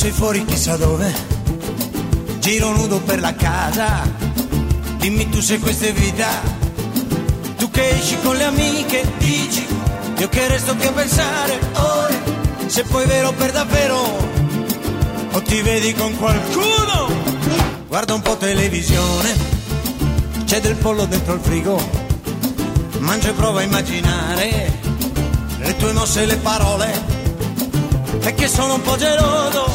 [0.02, 1.14] Sei fuori chissà dove,
[2.40, 4.02] giro nudo per la casa,
[4.98, 6.28] dimmi tu se questa è vita,
[7.56, 9.64] tu che esci con le amiche, dici,
[10.18, 12.20] io che resto qui a pensare, ore,
[12.66, 14.00] se poi è vero per davvero,
[15.34, 17.08] o ti vedi con qualcuno,
[17.88, 19.36] guarda un po' televisione,
[20.46, 21.80] c'è del pollo dentro il frigo,
[23.02, 24.80] mangia e prova a immaginare
[25.60, 27.21] le tue mosse e le parole
[28.22, 29.66] è che sono un po' geloso.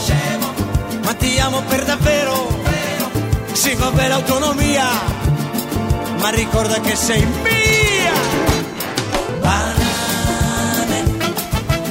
[1.03, 2.63] Ma ti amo per davvero.
[3.53, 4.87] Sì va bene l'autonomia.
[6.19, 8.13] Ma ricorda che sei mia.
[9.41, 11.05] Banane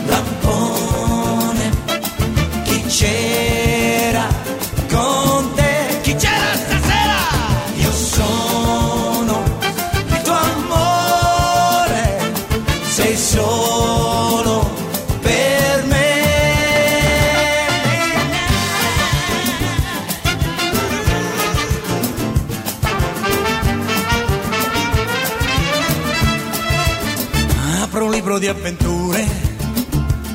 [0.05, 1.71] lampone
[2.63, 3.54] chi c'era
[28.45, 29.25] di avventure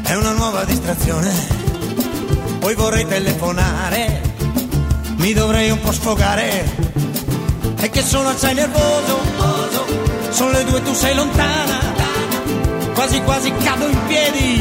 [0.02, 1.32] è una nuova distrazione.
[2.58, 4.20] Poi vorrei telefonare
[5.18, 6.64] mi dovrei un po' sfogare.
[7.76, 9.16] È che sono assai nervoso
[10.30, 11.78] sono le due tu sei lontana.
[12.94, 14.60] Quasi quasi cado in piedi.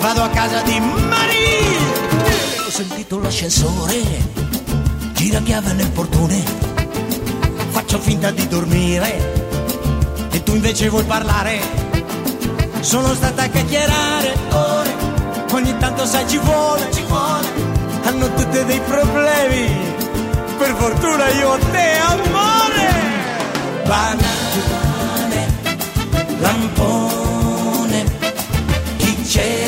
[0.00, 4.02] Vado a casa di Maria ho sentito l'ascensore
[5.12, 6.42] gira chiave nel portone.
[7.70, 9.46] Faccio finta di dormire.
[10.32, 11.87] E tu invece vuoi parlare
[12.88, 14.96] sono stata a chiacchierare ore.
[15.52, 16.90] Ogni tanto sai ci vuole.
[16.90, 17.46] Ci vuole.
[18.04, 19.76] Hanno tutte dei problemi.
[20.56, 22.88] Per fortuna io ho te amore.
[23.84, 25.46] Banane
[26.40, 28.04] lampone.
[28.96, 29.67] Chi c'era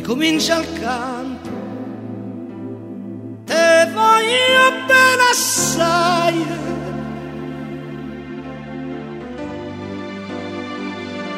[0.00, 1.50] ricomincia il canto.
[3.44, 6.46] Te voglio bene assai.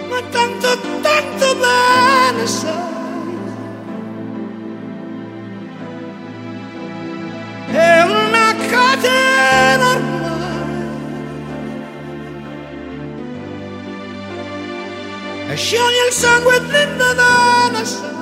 [0.08, 0.68] Ma tanto,
[1.00, 2.70] tanto bene sai.
[7.66, 10.30] È una catena ormai.
[15.48, 18.21] E scioglie il sangue dentro da una sai.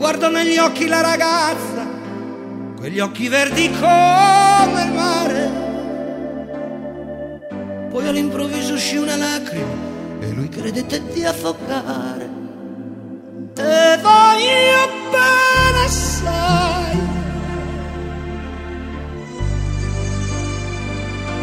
[0.00, 1.86] guardo negli occhi la ragazza,
[2.74, 5.50] quegli occhi verdi come il mare.
[7.90, 9.74] Poi all'improvviso uscì una lacrima
[10.20, 12.30] e lui credette di affogare.
[13.52, 16.98] Te voglio bene sai,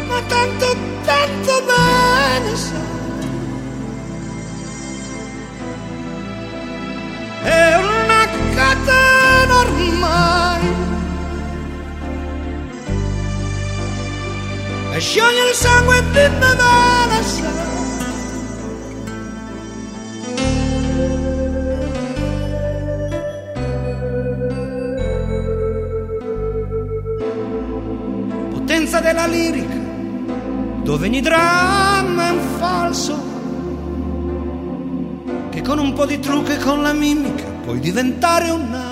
[0.08, 2.96] ma tanto, tanto bene sai.
[7.44, 7.87] È
[9.68, 10.66] ormai
[14.92, 16.98] e scioglie il sangue di Nevada
[28.50, 29.76] potenza della lirica
[30.82, 33.36] dove ogni dramma è un falso
[35.50, 38.87] che con un po' di trucco e con la mimica puoi diventare un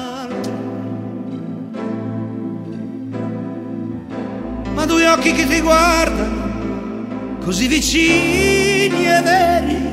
[4.86, 9.90] Due occhi che ti guardano, così vicini e veri,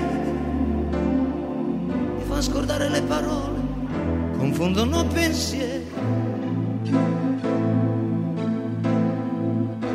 [2.17, 3.59] ti fa scordare le parole,
[4.37, 5.91] confondono pensieri.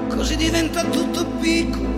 [0.08, 1.88] Così diventa tutto piccolo,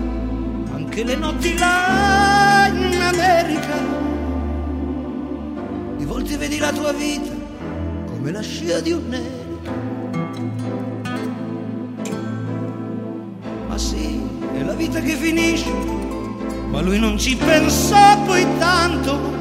[0.75, 3.79] anche le notti là in America
[5.97, 7.33] di volte vedi la tua vita
[8.07, 9.40] come la scia di un nero.
[14.91, 15.71] Vita che finisce,
[16.69, 19.39] ma lui non ci pensò poi tanto.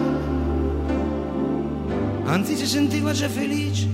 [2.26, 3.88] Anzi si sentiva già felice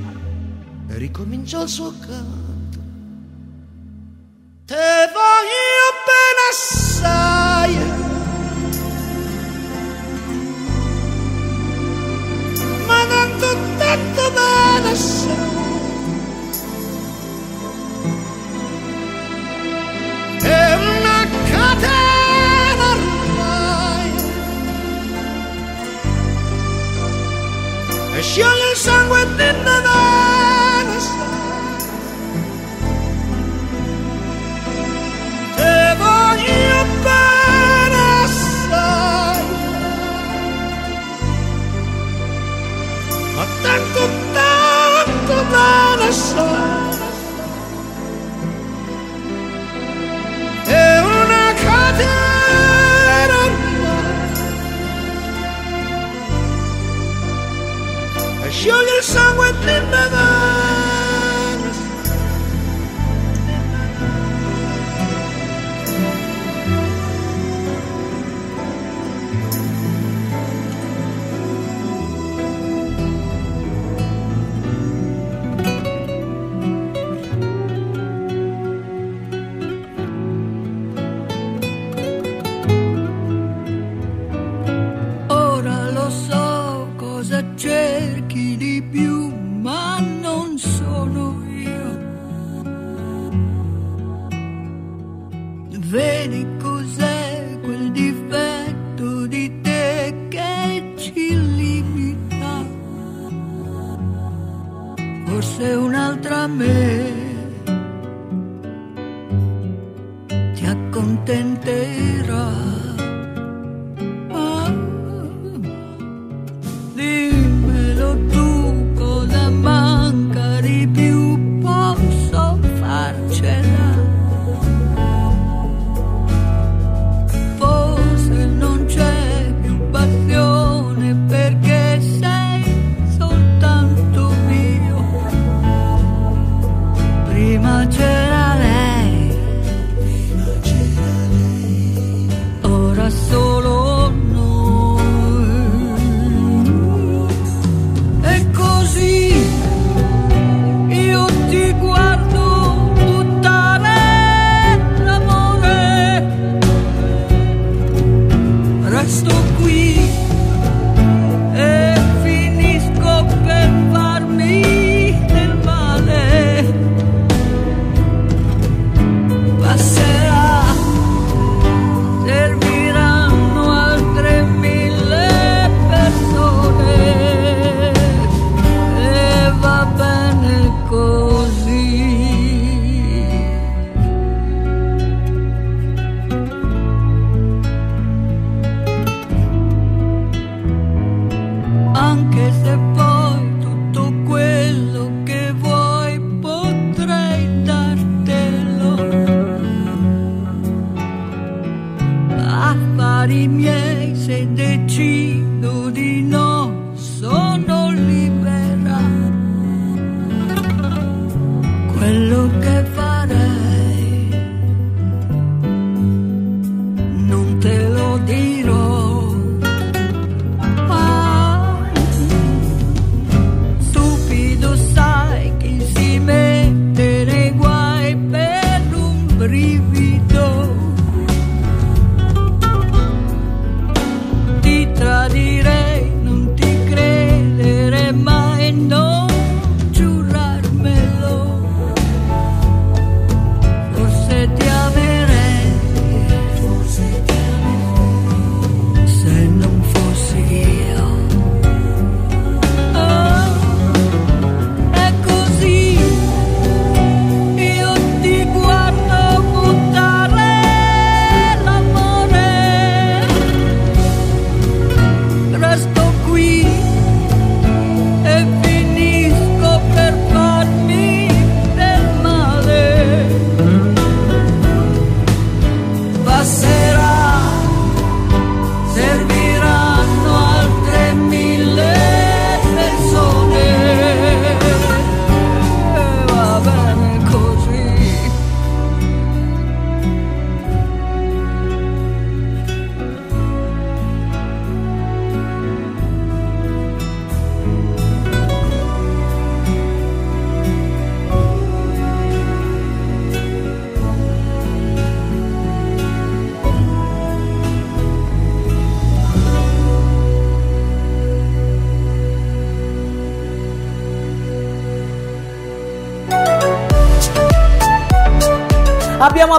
[0.90, 2.80] e ricominciò il suo canto.
[4.66, 8.04] Te voglio bene assai.
[12.86, 15.55] ma tanto, tanto bene sai.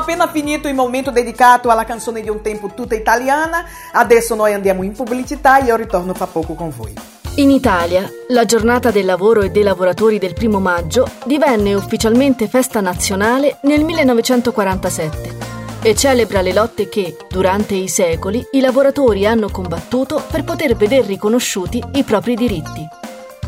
[0.07, 4.85] Appena finito il momento dedicato alla canzone di un tempo tutta italiana, adesso noi andiamo
[4.85, 6.95] in pubblicità e io ritorno fra poco con voi.
[7.39, 12.81] In Italia, la giornata del lavoro e dei lavoratori del primo maggio divenne ufficialmente festa
[12.81, 15.35] nazionale nel 1947
[15.83, 21.05] e celebra le lotte che, durante i secoli, i lavoratori hanno combattuto per poter veder
[21.05, 22.87] riconosciuti i propri diritti.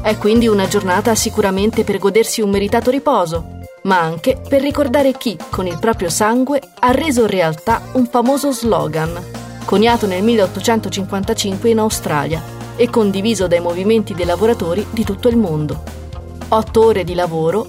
[0.02, 5.37] È quindi una giornata sicuramente per godersi un meritato riposo, ma anche per ricordare chi,
[5.51, 9.19] con il proprio sangue, ha reso realtà un famoso slogan,
[9.65, 12.43] coniato nel 1855 in Australia
[12.77, 15.83] e condiviso dai movimenti dei lavoratori di tutto il mondo.
[16.49, 17.67] Otto ore di lavoro,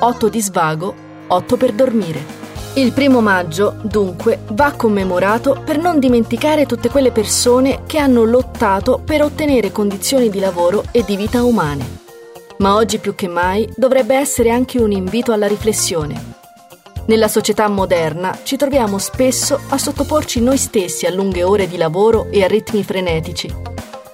[0.00, 0.94] otto di svago,
[1.28, 2.36] otto per dormire.
[2.74, 9.00] Il primo maggio, dunque, va commemorato per non dimenticare tutte quelle persone che hanno lottato
[9.04, 12.06] per ottenere condizioni di lavoro e di vita umane.
[12.58, 16.36] Ma oggi più che mai dovrebbe essere anche un invito alla riflessione.
[17.06, 22.26] Nella società moderna ci troviamo spesso a sottoporci noi stessi a lunghe ore di lavoro
[22.30, 23.54] e a ritmi frenetici.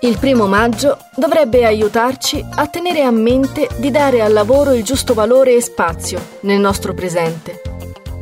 [0.01, 5.15] Il primo maggio dovrebbe aiutarci a tenere a mente di dare al lavoro il giusto
[5.15, 7.62] valore e spazio nel nostro presente.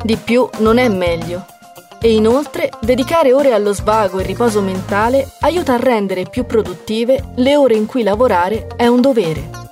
[0.05, 1.45] Di più non è meglio.
[2.01, 7.57] E inoltre dedicare ore allo svago e riposo mentale aiuta a rendere più produttive le
[7.57, 9.72] ore in cui lavorare è un dovere.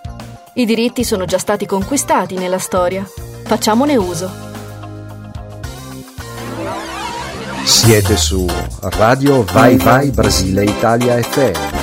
[0.54, 3.06] I diritti sono già stati conquistati nella storia.
[3.44, 4.28] Facciamone uso.
[7.62, 8.46] Siete su
[8.80, 11.78] Radio Vai Vai Brasile Italia FM.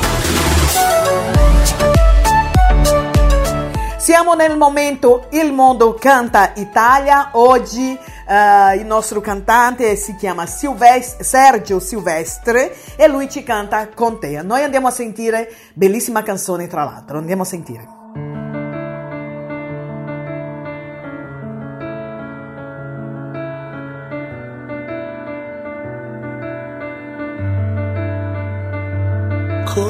[3.98, 7.30] Siamo nel momento Il Mondo Canta Italia.
[7.34, 14.20] Oggi eh, il nostro cantante si chiama Silvestre, Sergio Silvestre e lui ci canta con
[14.20, 14.42] te.
[14.42, 17.97] Noi andiamo a sentire, bellissima canzone tra l'altro, andiamo a sentire.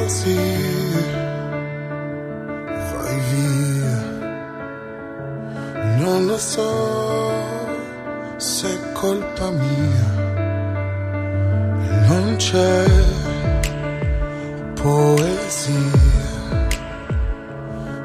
[0.08, 0.40] Così
[2.92, 3.98] vai via.
[5.98, 6.72] Non lo so
[8.38, 10.08] se è colpa mia.
[12.08, 12.86] Non c'è
[14.82, 15.76] poesia.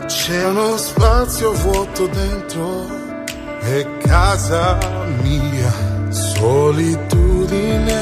[0.06, 2.84] C'è uno spazio vuoto dentro,
[3.60, 4.76] è casa
[5.22, 5.72] mia,
[6.08, 8.00] solitudine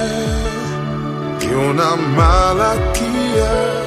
[1.37, 3.80] di una malattia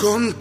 [0.00, 0.32] Con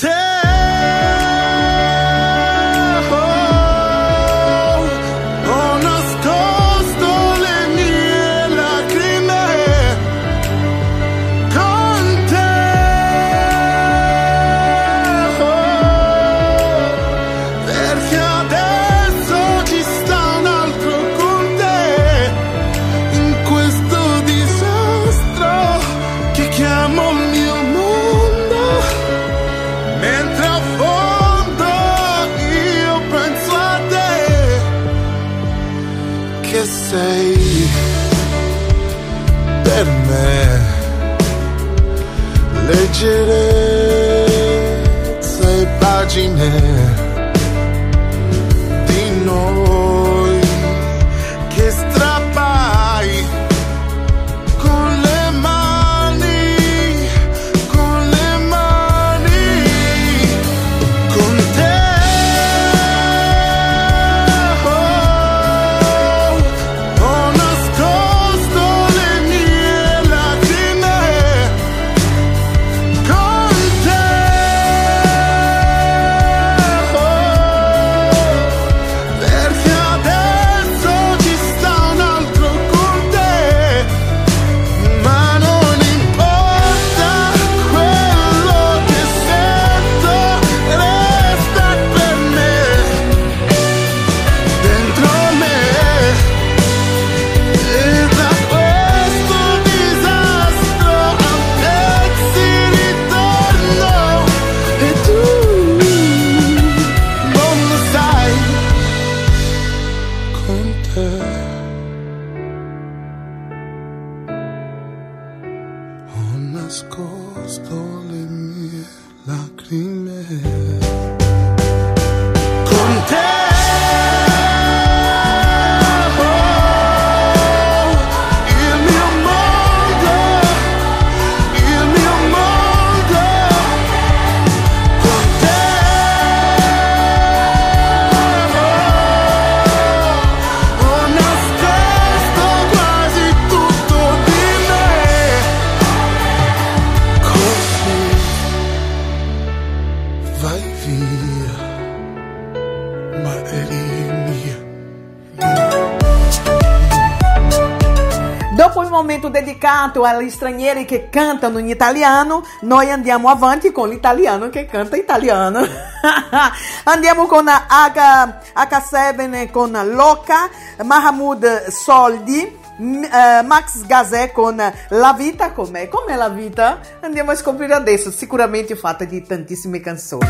[159.89, 165.61] dedicato agli stranieri che cantano in italiano, noi andiamo avanti con l'italiano che canta italiano.
[166.85, 170.49] andiamo con H, H7 con Loca,
[170.83, 172.57] Mahmoud Soldi.
[172.79, 174.55] eh, Max Gazè con
[174.89, 175.89] La vita com'è?
[175.89, 176.79] Com'è la vita?
[177.01, 180.27] Andiamo a scoprire adesso, sicuramente fatta di tantissime canzoni.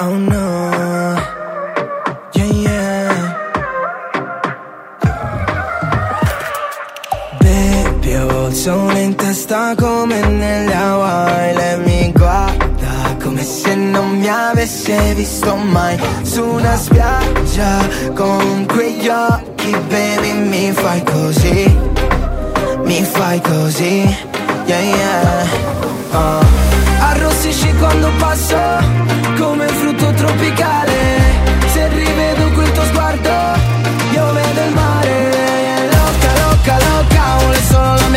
[0.00, 0.67] Oh no,
[9.08, 11.54] in testa come nelle Hawaii.
[11.54, 15.98] Lei mi guarda come se non mi avesse visto mai.
[16.22, 21.76] Su una spiaggia con quegli occhi, baby, mi fai così.
[22.84, 24.16] Mi fai così,
[24.66, 25.46] yeah yeah.
[26.12, 26.44] Oh.
[27.00, 28.56] Arrossisci quando passo
[29.38, 31.17] come frutto tropicale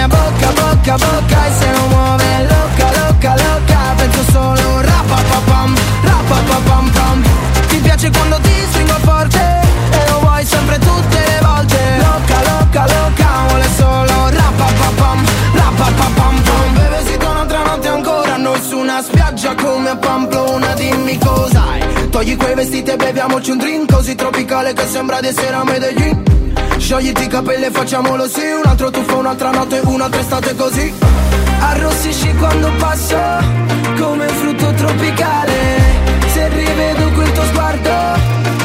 [0.02, 6.90] mia bocca, bocca, bocca E se non muove loca, loca, loca Penso solo rapapapam, rapapapam
[6.92, 7.24] pam
[7.68, 9.40] Ti piace quando ti stringo forte
[9.92, 11.78] E lo vuoi sempre tutte le volte.
[11.98, 18.78] Loca, loca, loca, vuole solo rapapapam, rapapapam pam Beve si un'altra notte ancora Noi su
[18.78, 22.10] una spiaggia come a Pamplona Dimmi cosa hai.
[22.10, 26.32] Togli quei vestiti e beviamoci un drink Così tropicale che sembra di essere a Medellin
[26.82, 30.92] Sciogliti i capelli e facciamolo sì Un altro tuffo, un'altra notte, un'altra estate così.
[31.60, 33.18] Arrossisci quando passo
[33.98, 35.54] Come un frutto tropicale.
[36.34, 37.90] Se rivedo quel tuo sguardo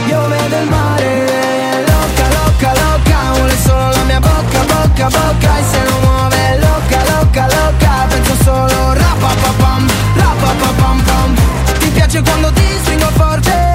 [0.09, 1.84] Io vedo il mare.
[1.86, 5.59] Loca, loca, loca Vuole solo la mia bocca, bocca, bocca.
[5.59, 9.86] E se non muove loca, loca, loca Penso solo rapapapam,
[10.16, 11.34] rapapapam pam.
[11.80, 13.65] Ti piace quando ti stringo forte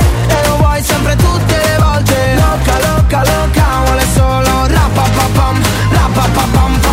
[0.84, 2.34] Sempre tutte le volte?
[2.36, 6.91] Loca, loca, loca Vuole solo rapapapam, rapapapam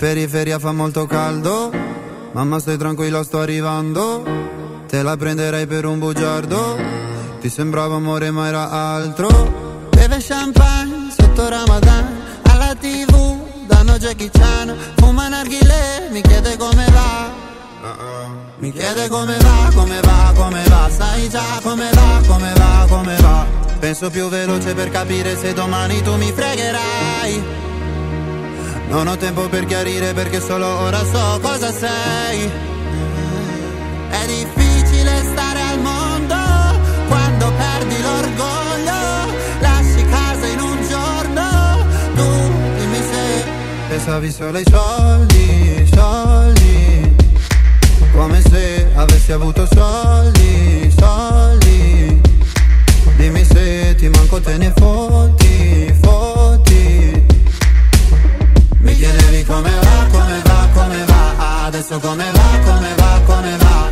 [0.00, 1.70] periferia fa molto caldo,
[2.32, 4.24] mamma stai tranquilla sto arrivando,
[4.88, 6.78] te la prenderei per un bugiardo,
[7.38, 9.28] ti sembrava amore ma era altro.
[9.90, 17.48] Beve champagne sotto Ramadan, alla tv danno Jackie Chan, fuma narghile, mi chiede come va.
[18.56, 23.16] Mi chiede come va, come va, come va, sai già come va, come va, come
[23.20, 23.46] va.
[23.78, 27.68] Penso più veloce per capire se domani tu mi fregherai.
[28.90, 32.50] Non ho tempo per chiarire perché solo ora so cosa sei.
[34.10, 36.34] È difficile stare al mondo
[37.06, 39.32] quando perdi l'orgoglio.
[39.60, 41.86] Lasci casa in un giorno,
[42.16, 42.28] tu
[42.78, 43.44] dimmi se
[43.88, 47.14] pensavi solo ai soldi, soldi.
[48.12, 52.20] Come se avessi avuto soldi, soldi.
[53.16, 55.39] Dimmi se ti manco te ne fotti,
[59.50, 61.64] come va, come va, come va.
[61.66, 63.90] Adesso come va, come va, come va.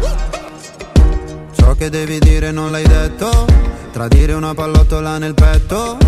[1.56, 3.46] Ciò che devi dire non l'hai detto.
[3.92, 5.98] Tradire una pallottola nel petto.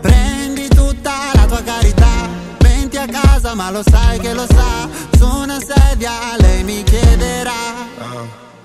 [0.00, 2.28] Prendi tutta la tua carità.
[2.58, 4.88] Venti a casa ma lo sai che lo sa.
[5.18, 7.90] Su una sedia lei mi chiederà.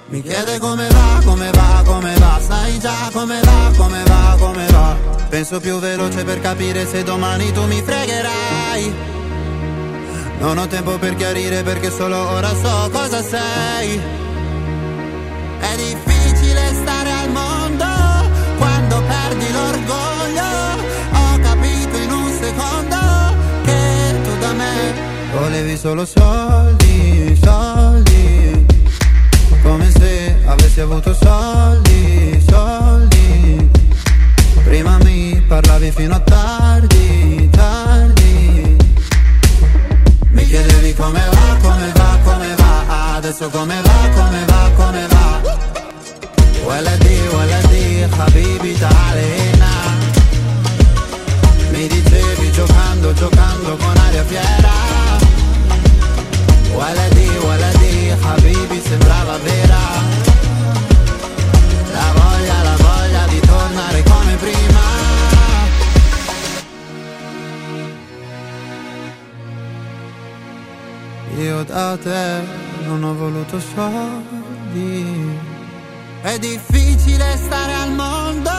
[0.10, 4.66] Mi chiede come va, come va, come va, sai già come va, come va, come
[4.68, 4.96] va.
[5.28, 9.17] Penso più veloce per capire se domani tu mi fregherai.
[10.40, 14.00] Non ho tempo per chiarire perché solo ora so cosa sei.
[15.60, 17.86] È difficile stare al mondo
[18.58, 20.50] quando perdi l'orgoglio.
[21.12, 22.98] Ho capito in un secondo
[23.64, 24.94] che tu da me
[25.34, 28.66] volevi solo soldi, soldi.
[29.64, 33.70] Come se avessi avuto soldi, soldi.
[34.64, 37.37] Prima mi parlavi fino a tardi.
[40.98, 43.16] Come va, come va, come va.
[43.16, 45.42] Adesso come va, come va, come va.
[46.66, 49.70] Waladi, waladi, habibi ta'alina.
[51.72, 54.76] Mi dicevi giocando, giocando con aria fiera.
[56.74, 60.27] Waladi, waladi, habibi sembrava vera.
[71.36, 72.42] Io da te
[72.86, 75.38] non ho voluto soldi.
[76.22, 78.52] È difficile stare al mondo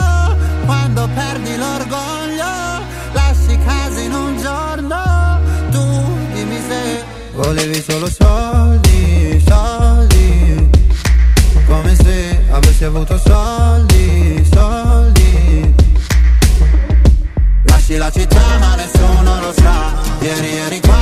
[0.64, 2.84] quando perdi l'orgoglio.
[3.12, 5.40] Lasci casa in un giorno.
[5.70, 5.84] Tu
[6.34, 7.04] dimmi se
[7.34, 10.70] volevi solo soldi, soldi.
[11.66, 15.74] Come se avessi avuto soldi, soldi.
[17.64, 19.96] Lasci la città ma nessuno lo sa.
[20.20, 20.98] Ieri eri qua,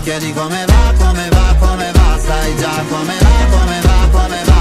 [0.00, 2.18] Mi chiedi come va, come va, come va.
[2.18, 4.58] Sai già come va, come va, come va.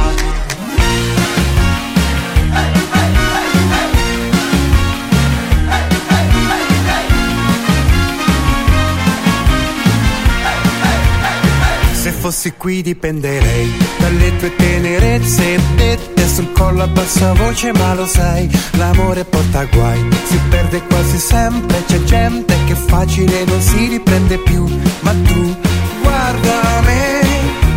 [11.94, 18.06] Se fossi qui dipenderei dalle tue tenerezze dette sul collo a bassa voce, ma lo
[18.06, 24.38] sai, l'amore porta guai, si perde quasi sempre, c'è gente che facile non si riprende
[24.38, 24.66] più,
[25.10, 25.56] ma tu
[26.04, 27.22] guarda me,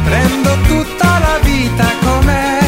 [0.04, 2.58] prendo tutta la vita com'è,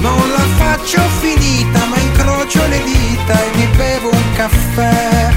[0.00, 5.30] non la faccio finita, ma incrocio le dita e mi bevo un caffè.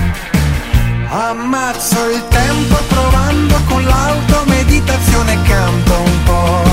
[1.08, 6.64] Ammazzo il tempo provando con l'auto meditazione canto un po'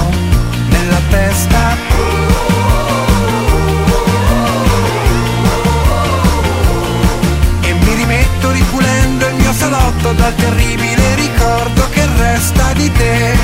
[0.70, 1.76] nella testa.
[7.60, 10.89] E mi rimetto ripulendo il mio salotto dal terribile
[12.40, 13.38] che resta di te.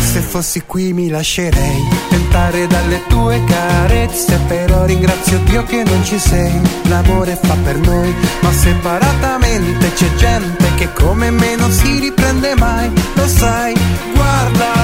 [0.00, 6.18] Se fossi qui mi lascerei tentare dalle tue carezze, però ringrazio Dio che non ci
[6.18, 6.60] sei.
[6.88, 12.90] L'amore fa per noi, ma separatamente c'è gente che come me non si riprende mai.
[13.14, 13.74] Lo sai,
[14.14, 14.75] guarda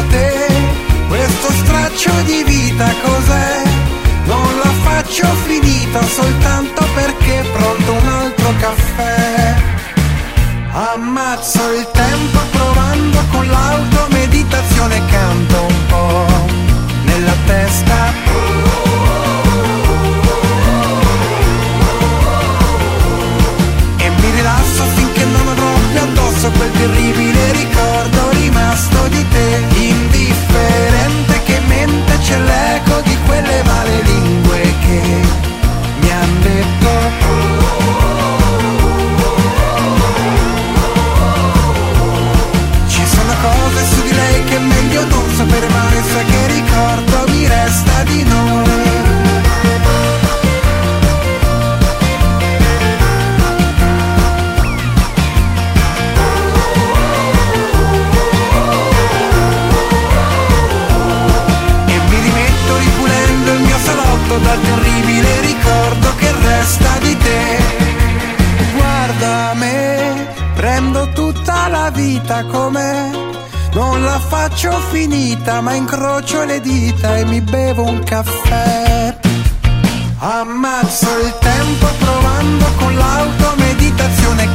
[1.52, 3.62] straccio di vita cos'è?
[4.24, 9.54] Non la faccio finita soltanto perché pronto un altro caffè.
[10.72, 14.08] Ammazzo il tempo provando con l'auto
[72.22, 73.10] vita com'è.
[73.74, 79.18] Non la faccio finita, ma incrocio le dita e mi bevo un caffè.
[80.18, 84.48] Ammazzo il tempo provando con l'auto, meditazione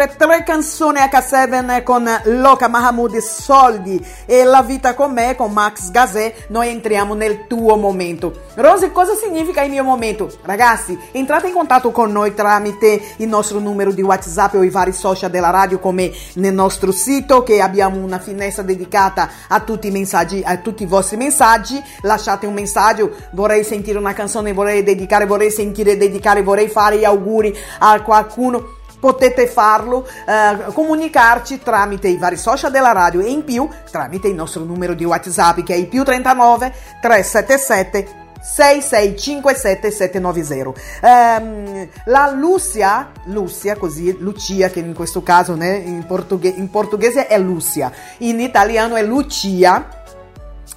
[0.00, 5.90] Nostre tre canzoni H7 con Loca Mahamud Soldi e La vita con me con Max
[5.90, 8.44] Gazé, noi entriamo nel tuo momento.
[8.54, 10.30] Rosy, cosa significa il mio momento?
[10.40, 14.94] Ragazzi, entrate in contatto con noi tramite il nostro numero di WhatsApp o i vari
[14.94, 19.90] social della radio come nel nostro sito che abbiamo una finestra dedicata a tutti i
[19.90, 21.78] messaggi, a tutti i vostri messaggi.
[22.00, 27.04] Lasciate un messaggio, vorrei sentire una canzone, vorrei dedicare, vorrei sentire dedicare, vorrei fare gli
[27.04, 33.42] auguri a qualcuno potete farlo, eh, comunicarci tramite i vari social della radio e in
[33.42, 40.80] più tramite il nostro numero di WhatsApp che è il più 39 377 6657 790
[41.02, 47.26] Ehm, la Lucia Lucia così Lucia che in questo caso né, in, portughe- in portoghese
[47.26, 49.98] è Lucia in italiano è Lucia.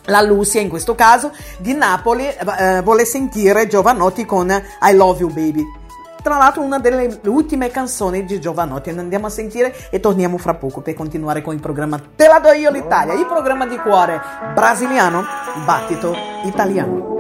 [0.08, 5.30] La Lucia in questo caso di Napoli eh, vuole sentire Giovanotti con I Love You
[5.30, 5.64] Baby
[6.24, 8.90] tra l'altro una delle ultime canzoni di Giovanotti.
[8.90, 12.52] Andiamo a sentire e torniamo fra poco per continuare con il programma Te la do
[12.54, 14.20] io l'Italia il programma di cuore
[14.54, 15.24] brasiliano
[15.66, 17.12] battito italiano.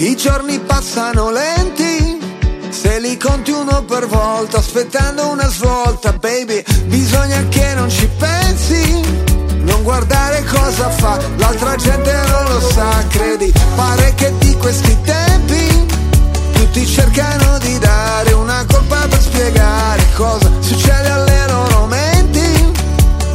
[0.00, 2.20] I giorni passano lenti,
[2.68, 9.27] se li conti uno per volta, aspettando una svolta, baby, bisogna che non ci pensi,
[9.78, 15.86] non guardare cosa fa, l'altra gente non lo sa, credi, pare che di questi tempi
[16.52, 22.72] tutti cercano di dare una colpa per spiegare cosa succede alle loro menti,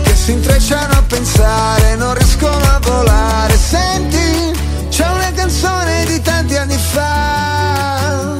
[0.04, 4.52] che si intrecciano a pensare, non riescono a volare, senti,
[4.90, 8.36] c'è una canzone di tanti anni fa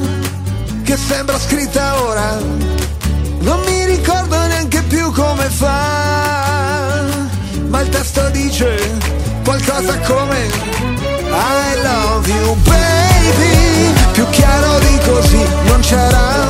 [0.82, 2.38] che sembra scritta ora,
[3.38, 7.32] non mi ricordo neanche più come fa,
[7.74, 8.76] ma il testo dice
[9.42, 16.46] qualcosa come I love you baby, più chiaro di così non c'era.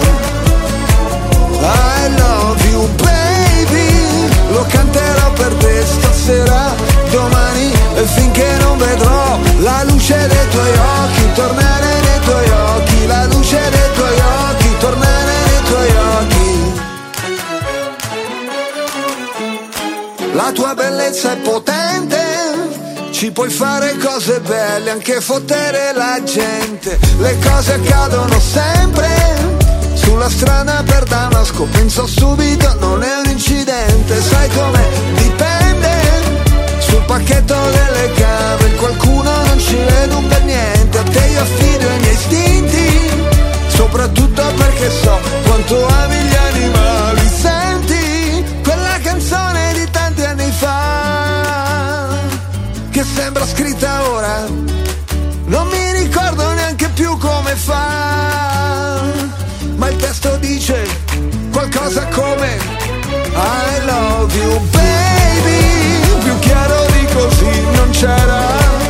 [1.62, 6.74] I love you baby, lo canterò per te stasera,
[7.10, 13.24] domani e finché non vedrò la luce dei tuoi occhi, tornare nei tuoi occhi, la
[13.24, 13.93] luce dei tuoi occhi,
[20.34, 22.18] La tua bellezza è potente,
[23.12, 26.98] ci puoi fare cose belle, anche fottere la gente.
[27.18, 29.08] Le cose accadono sempre,
[29.94, 34.88] sulla strada per Damasco, penso subito, non è un incidente, sai com'è?
[35.14, 35.90] Dipende,
[36.78, 41.86] sul pacchetto delle cave, qualcuno non ci vede un per niente, a te io affido
[41.86, 43.10] i miei istinti,
[43.68, 47.03] soprattutto perché so quanto ami gli animali.
[53.04, 54.46] Sembra scritta ora,
[55.46, 59.02] non mi ricordo neanche più come fa,
[59.76, 60.86] ma il testo dice
[61.52, 62.56] qualcosa come
[63.34, 68.83] I love you baby, più chiaro di così non c'era.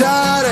[0.00, 0.49] shot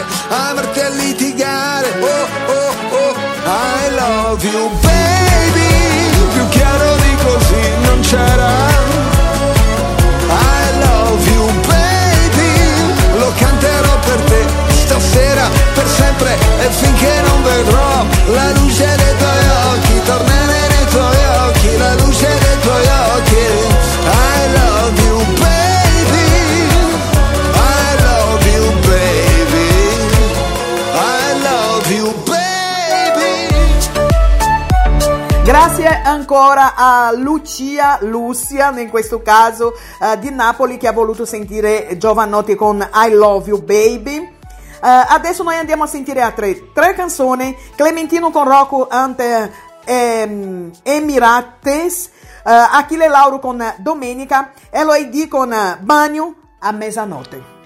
[36.29, 42.55] ancora a Lucia, Lucia in questo caso eh, di Napoli che ha voluto sentire Giovanotti
[42.55, 44.17] con I Love You Baby.
[44.19, 49.51] Eh, adesso noi andiamo a sentire altre tre canzoni, Clementino con Rocco ante
[49.87, 52.11] ehm, Emirates,
[52.45, 57.58] eh, Achille Lauro con Domenica, Eloidi con Bagno a mezzanotte.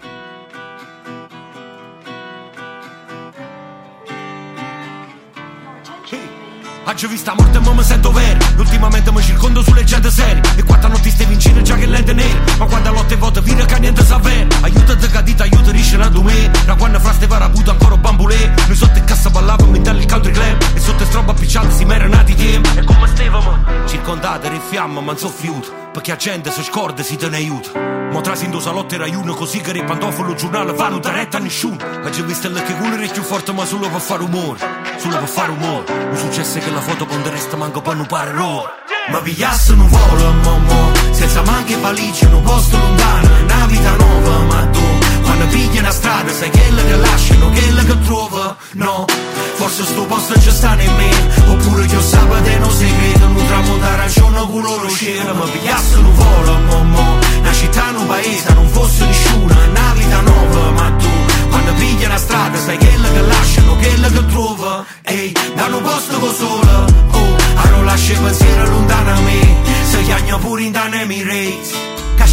[6.84, 8.38] Oggi vista morte ma mi sento vero.
[8.56, 10.42] Ultimamente mi circondo sulle gente serie.
[10.56, 12.40] E quattro notti stai vincendo già che lente nere.
[12.58, 16.10] Ma quando lotte volte vira che niente sa vero Aiuta te cadita, aiuta risce a
[16.10, 18.54] me Da quando fra ste varaputo ancora bambulè.
[18.66, 20.62] Noi sotto in cassa ballavamo in il country club.
[20.74, 23.58] E sotto stroba appicciata si m'era nati tempo E come stavamo?
[23.86, 27.78] Circondate, rifiamma, ma non so fiuto Perché la gente si scorda si te ne aiuta
[28.10, 31.40] Mo trasi in salotto era uno così che i pantofolo giornale vanno da retta a
[31.40, 34.58] nessuno Oggi visto che quello è più forte ma solo per fare umore.
[34.96, 35.84] Solo per fare umore.
[35.92, 38.74] Non successe che la foto con resta manco per non pare roba
[39.10, 43.28] Ma pigliasse un volo mo Senza manche valigie un posto lontano.
[43.42, 45.01] Una vita nuova ma tu
[45.32, 49.06] Quando pigli una strada sai quella che lasciano Quella che trova No.
[49.54, 51.10] Forse sto posto già sta in me
[51.52, 55.96] Oppure io sabato e non segreto Non tramontare a giorno con loro cielo Ma pigliasse
[55.96, 61.08] un volo mo Una città, un paese Non fosse nessuno Una vita nuova ma tu
[61.48, 66.18] quando piglia una strada sai quella che lasciano, quella che trova Ehi, danno un posto
[66.18, 69.56] con sola Oh, a non lascia pensiero lontano a me.
[69.90, 70.96] Se chiagno pure in danno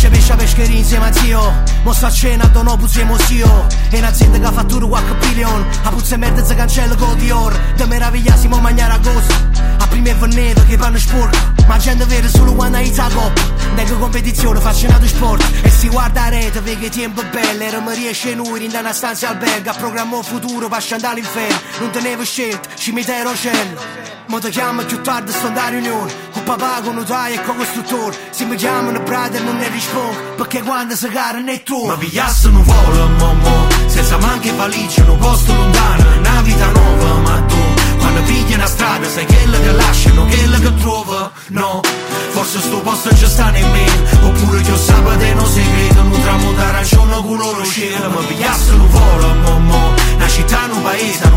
[0.07, 1.53] Pesce a pescheria insieme a zio.
[1.83, 5.67] Mo sto a cena, do no puzziamo zio E un'azienda che fattura qualche billion.
[5.83, 7.57] A puzza e merda si cancella con Dior.
[7.75, 9.33] De meravigliasimo a mangiare a gosto
[9.79, 13.41] A prima è veneto che vanno sporco Ma gente vede solo quando hai coppa
[13.75, 15.43] Nego competizione, faccio nato sport.
[15.63, 18.93] E si guarda a rete, vede che tempo bello Era mi riesce noi in una
[18.93, 19.73] stanza alberga.
[19.73, 25.01] Programmo il futuro, per scendere all'inferno Non tenevo scelta, cimitero cielo Mo ti chiamo più
[25.01, 28.99] tardi, sto andare a riunione Con papà, con notaio e con costruttore Se mi chiamano
[28.99, 31.87] brother non ne rispondo Perché quando si gara ne tu.
[31.87, 36.03] Ma pigliasse un volo mo Senza manche valigie, un posto lontano.
[36.19, 37.55] Una vita nuova ma tu
[37.97, 41.81] Quando pigli una strada sai quella che lasciano Quella che trova No.
[42.29, 43.85] Forse sto posto già sta in me
[44.27, 48.73] Oppure io sabato e non segreto Non tramontare a giorno con loro cielo Ma pigliasse
[48.73, 51.28] un volo mo Una città, un paese,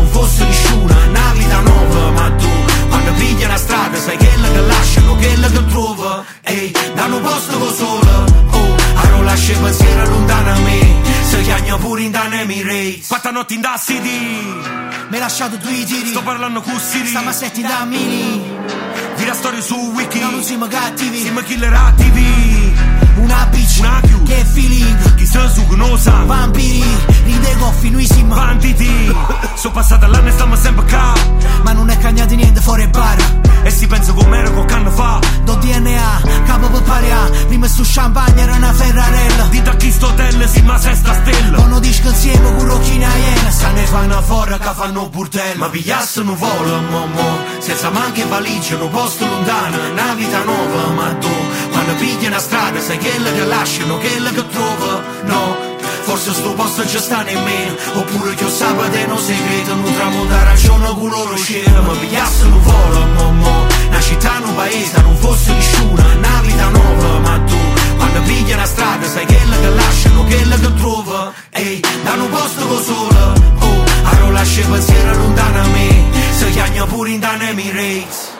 [13.33, 14.45] Notti in da city
[15.09, 17.07] Mi hai lasciato due tiri Sto parlando con Siri.
[17.07, 18.43] Stiamo a setti da mini
[19.15, 20.19] Vira storie su wiki.
[20.19, 21.19] No, non siamo cattivi.
[21.19, 22.73] Siamo killer attivi.
[23.15, 25.15] Una bitch Una più Che feeling.
[25.15, 26.83] Chi sa su che non sa Vampiri.
[27.23, 29.15] Ride goffi, noi siamo Banditi
[29.63, 31.13] Sono passata l'anno e stiamo sempre qua
[31.61, 33.15] Ma non è cagnato niente fuori bar.
[33.63, 35.21] E si pensa com'era qualche anno fa.
[35.45, 37.29] Do DNA, capo per paria.
[37.47, 39.43] Prima su champagne era una ferrarella.
[39.45, 41.55] Dita a chi sto hotel si ma sesta stella.
[41.55, 43.51] Con disco insieme con rocchina iena.
[43.51, 47.37] Se ne fanno fuori che fanno burtello Ma pigliasse un volo mo mo.
[47.59, 49.77] Senza manche valigie, un posto lontano.
[49.91, 51.31] Una vita nuova ma tu
[51.71, 55.72] Quando pigli una strada sai quella che lasciano Quella che trova No
[56.03, 60.55] Forse sto posto già sta me Oppure io sabato e non segreto Non tramontare a
[60.55, 65.53] giorno con loro cielo Ma pigliasse un volo mo Una città, un paese, non fosse
[65.53, 67.73] nessuno Una vita nuova ma tu
[68.03, 71.33] quando pigli una strada sai quella che lasciano, quella che trova.
[71.51, 73.33] Ehi, danno un posto con sola.
[73.59, 76.03] Oh, a non lascia pensiero lontano a me
[76.37, 78.29] Se chiagno pure in danno Emirates.
[78.29, 78.32] È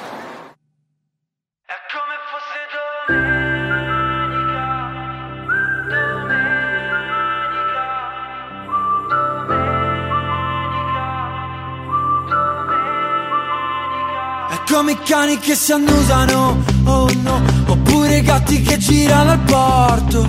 [14.73, 20.25] come cani che si annusano, oh no, oppure gatti che girano al porto.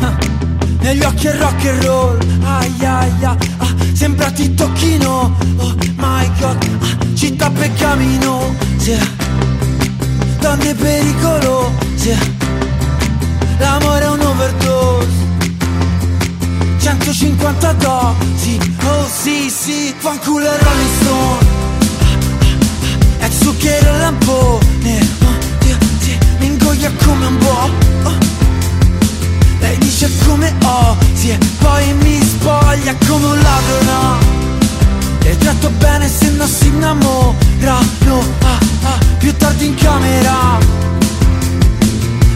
[0.00, 0.16] Ah,
[0.80, 6.30] negli occhi è rock and roll, ai ai ai, ah, sembra ti tocchino, oh my
[6.40, 8.98] god, ah, città peccamino, sì,
[10.40, 12.12] donne pericolo, sì,
[13.58, 15.24] l'amore è un overdose.
[16.78, 21.45] 150 dosi, oh sì sì, fanculo e Rolling Stone
[23.46, 25.08] zucchero e lampone.
[25.22, 25.76] Oh Dio,
[26.38, 27.70] mi ingoglia come un buo.
[28.02, 28.14] Oh.
[29.60, 34.18] Lei dice come osi E poi mi spoglia come un ladro, no
[35.22, 40.58] E tratto bene se non si innamorano ah, ah, Più tardi in camera.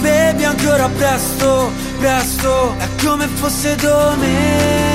[0.00, 2.74] Bevi ancora presto, presto.
[2.78, 4.93] È come fosse domenica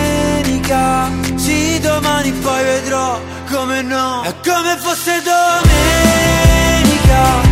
[1.35, 3.19] Sì, domani poi vedrò
[3.49, 4.21] come no.
[4.21, 5.59] È come fosse domenica
[6.83, 7.48] Domenica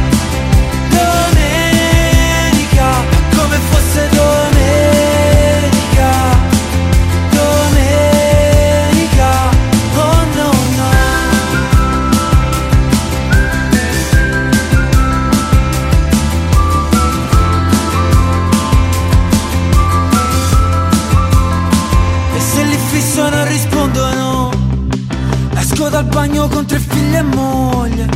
[25.97, 28.07] dal bagno con tre figli e moglie.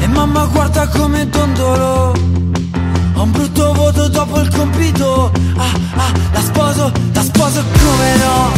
[0.00, 2.14] E mamma guarda come dondolo.
[3.14, 5.30] Ho un brutto voto dopo il compito.
[5.56, 8.50] Ah ah, la sposo, la sposo come no?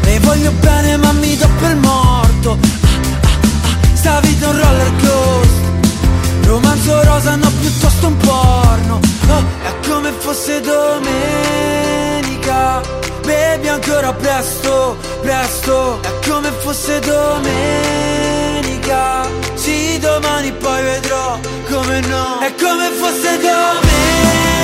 [0.00, 2.56] Le voglio bene ma mi do per morto.
[2.62, 2.86] Ah
[3.20, 3.28] ah
[3.64, 5.66] ah, sta vita un roller coaster.
[6.44, 8.98] Romanzo rosa no piuttosto un porno.
[9.28, 11.48] Oh, è come fosse domenica
[13.28, 16.00] Bevi ancora presto, presto.
[16.00, 17.26] È come fosse domenica.
[19.52, 21.38] Sì, domani poi vedrò
[21.68, 22.38] come no.
[22.40, 24.58] È come fosse domenica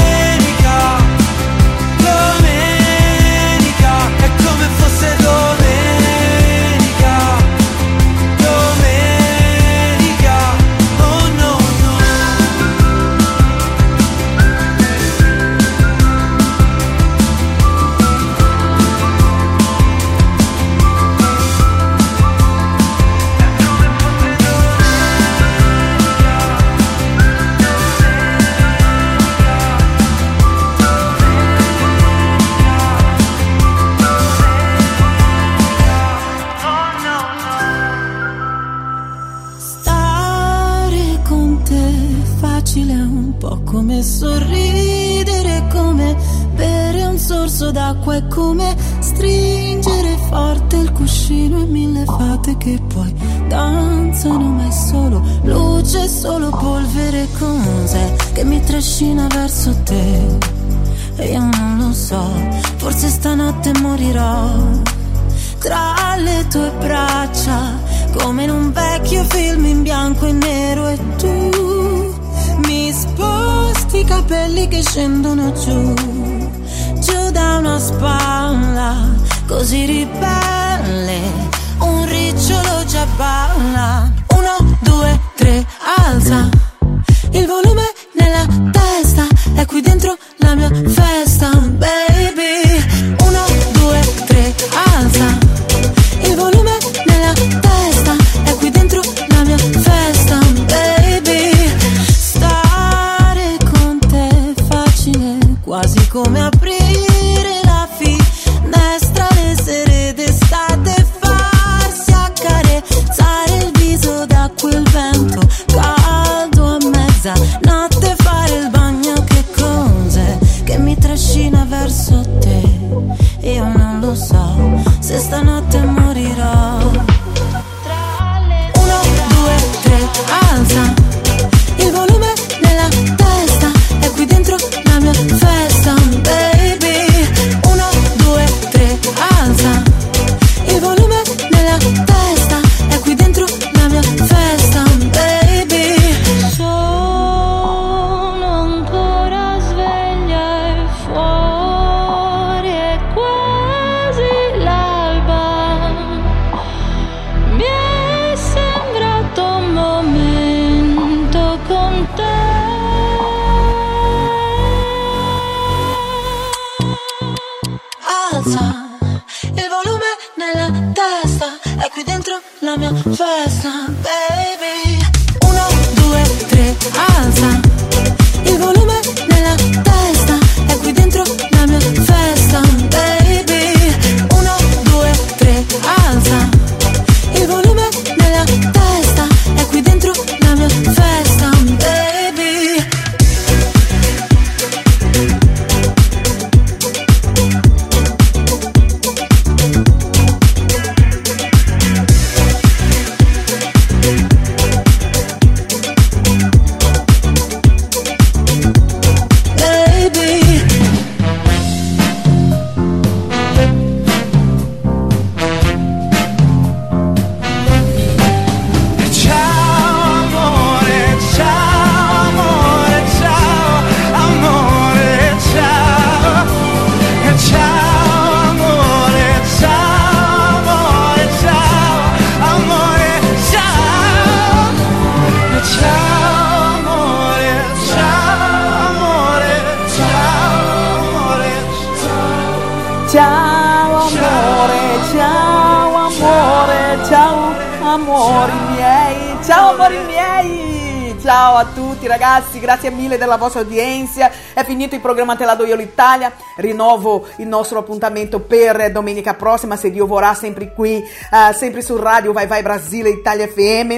[251.25, 254.31] Ciao a tutti ragazzi, grazie mille della vostra udienza.
[254.53, 256.31] È finito il programma Te la do io l'Italia.
[256.57, 261.97] Rinnovo il nostro appuntamento per domenica prossima, se Dio vorrà, sempre qui, eh, sempre su
[261.97, 263.91] Radio Vai Vai Brasile Italia FM.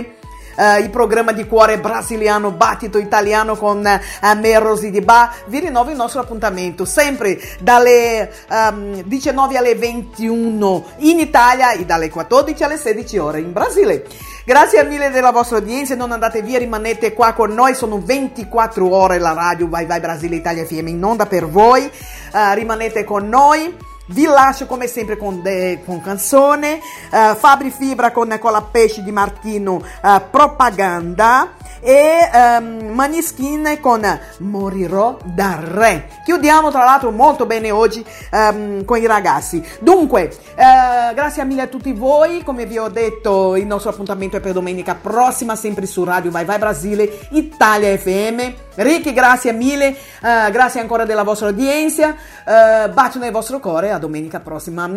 [0.58, 4.00] eh, il programma di cuore brasiliano Battito Italiano con eh,
[4.36, 5.32] me Rosy Di Ba.
[5.46, 12.08] Vi rinnovo il nostro appuntamento sempre dalle ehm, 19 alle 21 in Italia e dalle
[12.08, 14.04] 14 alle 16 ore in Brasile.
[14.46, 19.18] Grazie mille della vostra udienza, non andate via, rimanete qua con noi, sono 24 ore
[19.18, 21.90] la radio Vai Vai Brasile Italia FM in onda per voi,
[22.32, 23.74] Eh, rimanete con noi.
[24.08, 26.78] Vi lascio come sempre con, de- con canzone,
[27.10, 34.06] eh, Fabri Fibra con Cola Pesci di Martino, eh, Propaganda e ehm, Maniskin con
[34.38, 36.08] Morirò da Re.
[36.24, 39.60] Chiudiamo tra l'altro molto bene oggi ehm, con i ragazzi.
[39.80, 44.40] Dunque, eh, grazie mille a tutti voi, come vi ho detto il nostro appuntamento è
[44.40, 48.64] per domenica prossima, sempre su Radio Vai Vai Brasile, Italia FM.
[48.76, 52.14] Ricky, grazie mille, grazie ancora della vostra udienza,
[52.44, 54.88] bacio nel vostro cuore, a domenica prossima.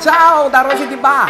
[0.00, 1.26] Ciao da Rosy Di Ba!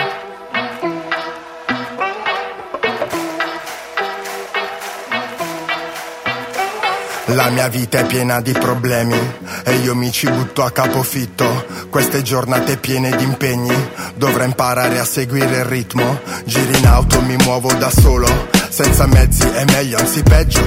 [7.30, 9.18] La mia vita è piena di problemi
[9.64, 11.66] e io mi ci butto a capofitto.
[11.90, 13.74] Queste giornate piene di impegni,
[14.14, 16.20] dovrei imparare a seguire il ritmo.
[16.44, 18.28] Giri in auto, mi muovo da solo,
[18.68, 20.62] senza mezzi è meglio, anzi peggio.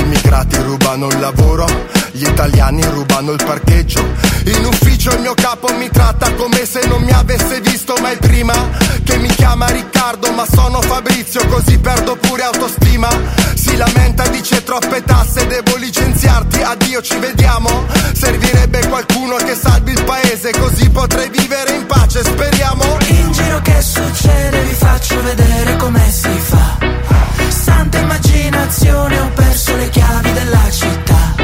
[0.00, 1.66] Immigrati rubano il lavoro,
[2.12, 4.02] gli italiani rubano il parcheggio.
[4.46, 8.54] In ufficio il mio capo mi tratta come se non mi avesse visto mai prima.
[9.04, 13.08] Che mi chiama Riccardo, ma sono Fabrizio, così perdo pure autostima.
[13.54, 17.86] Si lamenta, dice troppe tasse, devo licenziarti, addio, ci vediamo.
[18.12, 22.84] Servirebbe qualcuno che salvi il paese, così potrei vivere in pace, speriamo.
[23.08, 27.29] In giro che succede vi faccio vedere come si fa
[27.60, 31.34] Santa immaginazione ho perso le chiavi della città.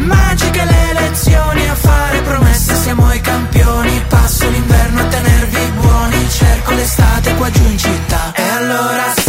[0.00, 4.02] Magiche le elezioni a fare promesse siamo i campioni.
[4.08, 8.32] Passo l'inverno a tenervi buoni Cerco l'estate qua giù in città.
[8.34, 9.27] E allora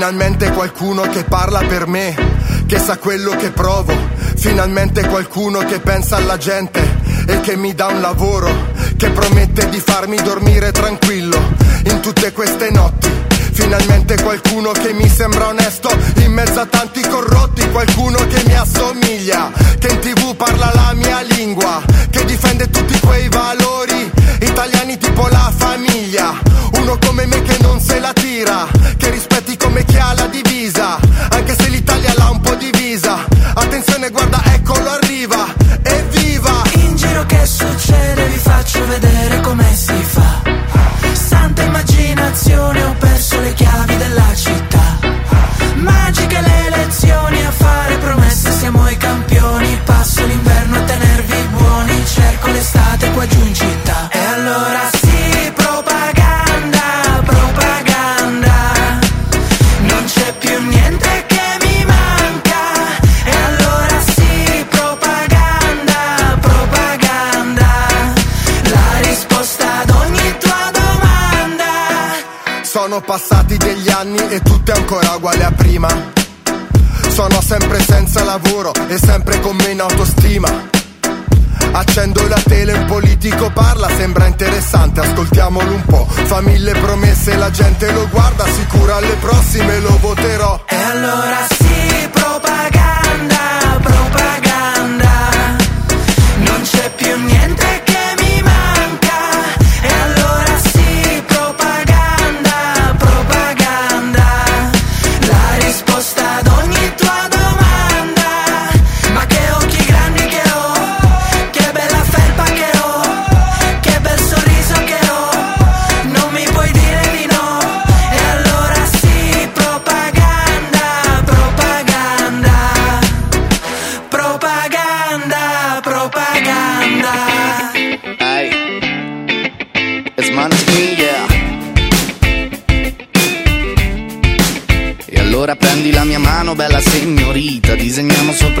[0.00, 2.14] Finalmente qualcuno che parla per me,
[2.64, 3.92] che sa quello che provo.
[4.34, 6.80] Finalmente qualcuno che pensa alla gente
[7.26, 8.50] e che mi dà un lavoro,
[8.96, 11.36] che promette di farmi dormire tranquillo
[11.84, 13.10] in tutte queste notti.
[13.52, 15.90] Finalmente qualcuno che mi sembra onesto.
[16.16, 21.20] In mezzo a tanti corrotti, qualcuno che mi assomiglia, che in tv parla la mia
[21.20, 24.10] lingua, che difende tutti quei valori.
[24.40, 26.38] Italiani tipo la famiglia.
[26.74, 28.66] Uno come me che non se la tira,
[28.96, 30.98] che rispetti come chi ha la divisa,
[31.28, 33.26] anche se l'Italia l'ha un po' divisa.
[33.54, 35.46] Attenzione, guarda, eccolo arriva,
[35.82, 36.62] evviva!
[36.74, 40.42] In giro che succede vi faccio vedere come si fa.
[41.12, 42.94] Santa immaginazione ho
[72.90, 75.86] Sono passati degli anni e tutto è ancora uguale a prima.
[77.08, 80.68] Sono sempre senza lavoro e sempre con meno autostima.
[81.70, 86.04] Accendo la tele, un politico parla, sembra interessante, ascoltiamolo un po'.
[86.04, 90.60] Fa mille promesse, la gente lo guarda, sicuro alle prossime lo voterò.
[90.66, 92.79] E allora sì, propaganda,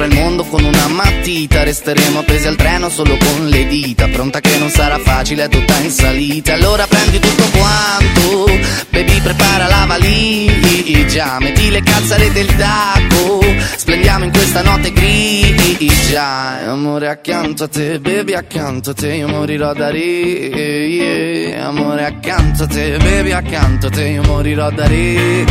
[0.00, 4.40] sopra il mondo con una matita Resteremo appesi al treno solo con le dita Pronta
[4.40, 8.46] che non sarà facile, è tutta in salita Allora prendi tutto quanto
[8.90, 13.40] Baby prepara la valigia Metti le calzare del tacco
[13.76, 19.72] Splendiamo in questa notte grigia Amore accanto a te, baby accanto a te Io morirò
[19.72, 21.66] da yeah.
[21.66, 25.44] Amore accanto a te, baby accanto a te Io morirò da ridere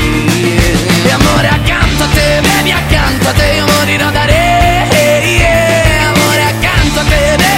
[1.03, 1.15] yeah.
[1.15, 4.19] Amore accanto a te, baby accanto a te Io morirò da.
[4.19, 4.78] Amore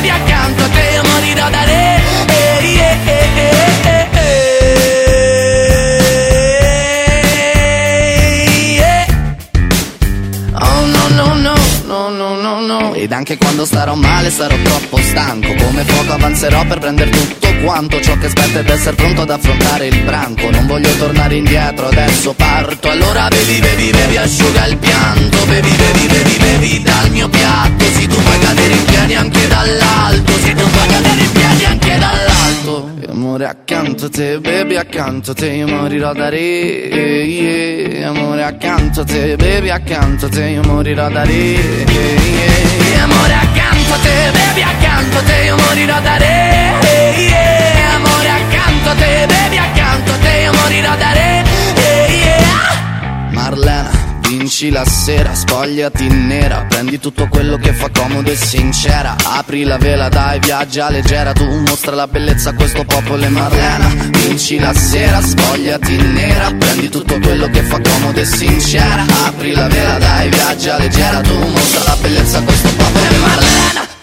[0.10, 2.02] accanto a te, morirò da ridere
[2.64, 2.96] yeah.
[3.06, 4.91] Yeah.
[12.10, 12.80] No no no.
[12.80, 15.54] No Ed anche quando starò male sarò troppo stanco.
[15.54, 19.88] Come fuoco avanzerò per prendere tutto quanto Ciò che aspetta ed essere pronto ad affrontare
[19.88, 20.50] il branco.
[20.50, 22.90] Non voglio tornare indietro, adesso parto.
[22.90, 25.38] Allora bevi, bevi, bevi, asciuga il pianto.
[25.46, 27.86] Bevi, bevi, bevi, bevi dal mio piatto.
[27.86, 30.32] Se tu puoi cadere in piedi anche dall'alto.
[30.40, 32.92] Se tu puoi cadere in piedi anche dall'alto.
[33.02, 38.10] E Amore accanto a te, baby accanto a te Io morirò da re, yeah.
[38.10, 43.04] Amore accanto a te, baby accanto a te Io morirò da re, yeah.
[43.04, 46.74] Amore accanto a te, baby accanto a te morirò da re,
[47.18, 47.96] yeah.
[47.96, 51.44] Amore accanto a te, baby accanto a te morirò da re.
[53.32, 54.01] Marlena
[54.52, 59.16] Vinci la sera, spogliati nera Prendi tutto quello che fa comodo e sincera.
[59.24, 63.88] Apri la vela, dai, viaggia leggera Tu mostra la bellezza a questo popolo e Marlena.
[64.10, 69.06] Vinci la sera, spogliati nera Prendi tutto quello che fa comodo e sincera.
[69.24, 73.61] Apri la vela, dai, viaggia leggera Tu mostra la bellezza a questo popolo e Marlena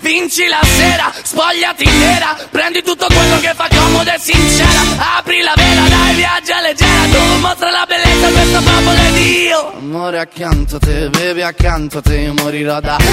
[0.08, 4.80] Vinci la sera, spogliati nera Prendi tutto quello che fa comodo e sincera.
[5.18, 10.18] Apri la vela, dai, viaggia leggera Tu mostra la bellezza questo popolo ed io Amore
[10.18, 13.04] accanto a te, bevi accanto a te Io morirò da re,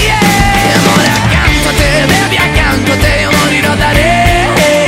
[0.00, 0.78] yeah.
[0.78, 4.87] Amore accanto a te, bevi accanto a te Io morirò da re,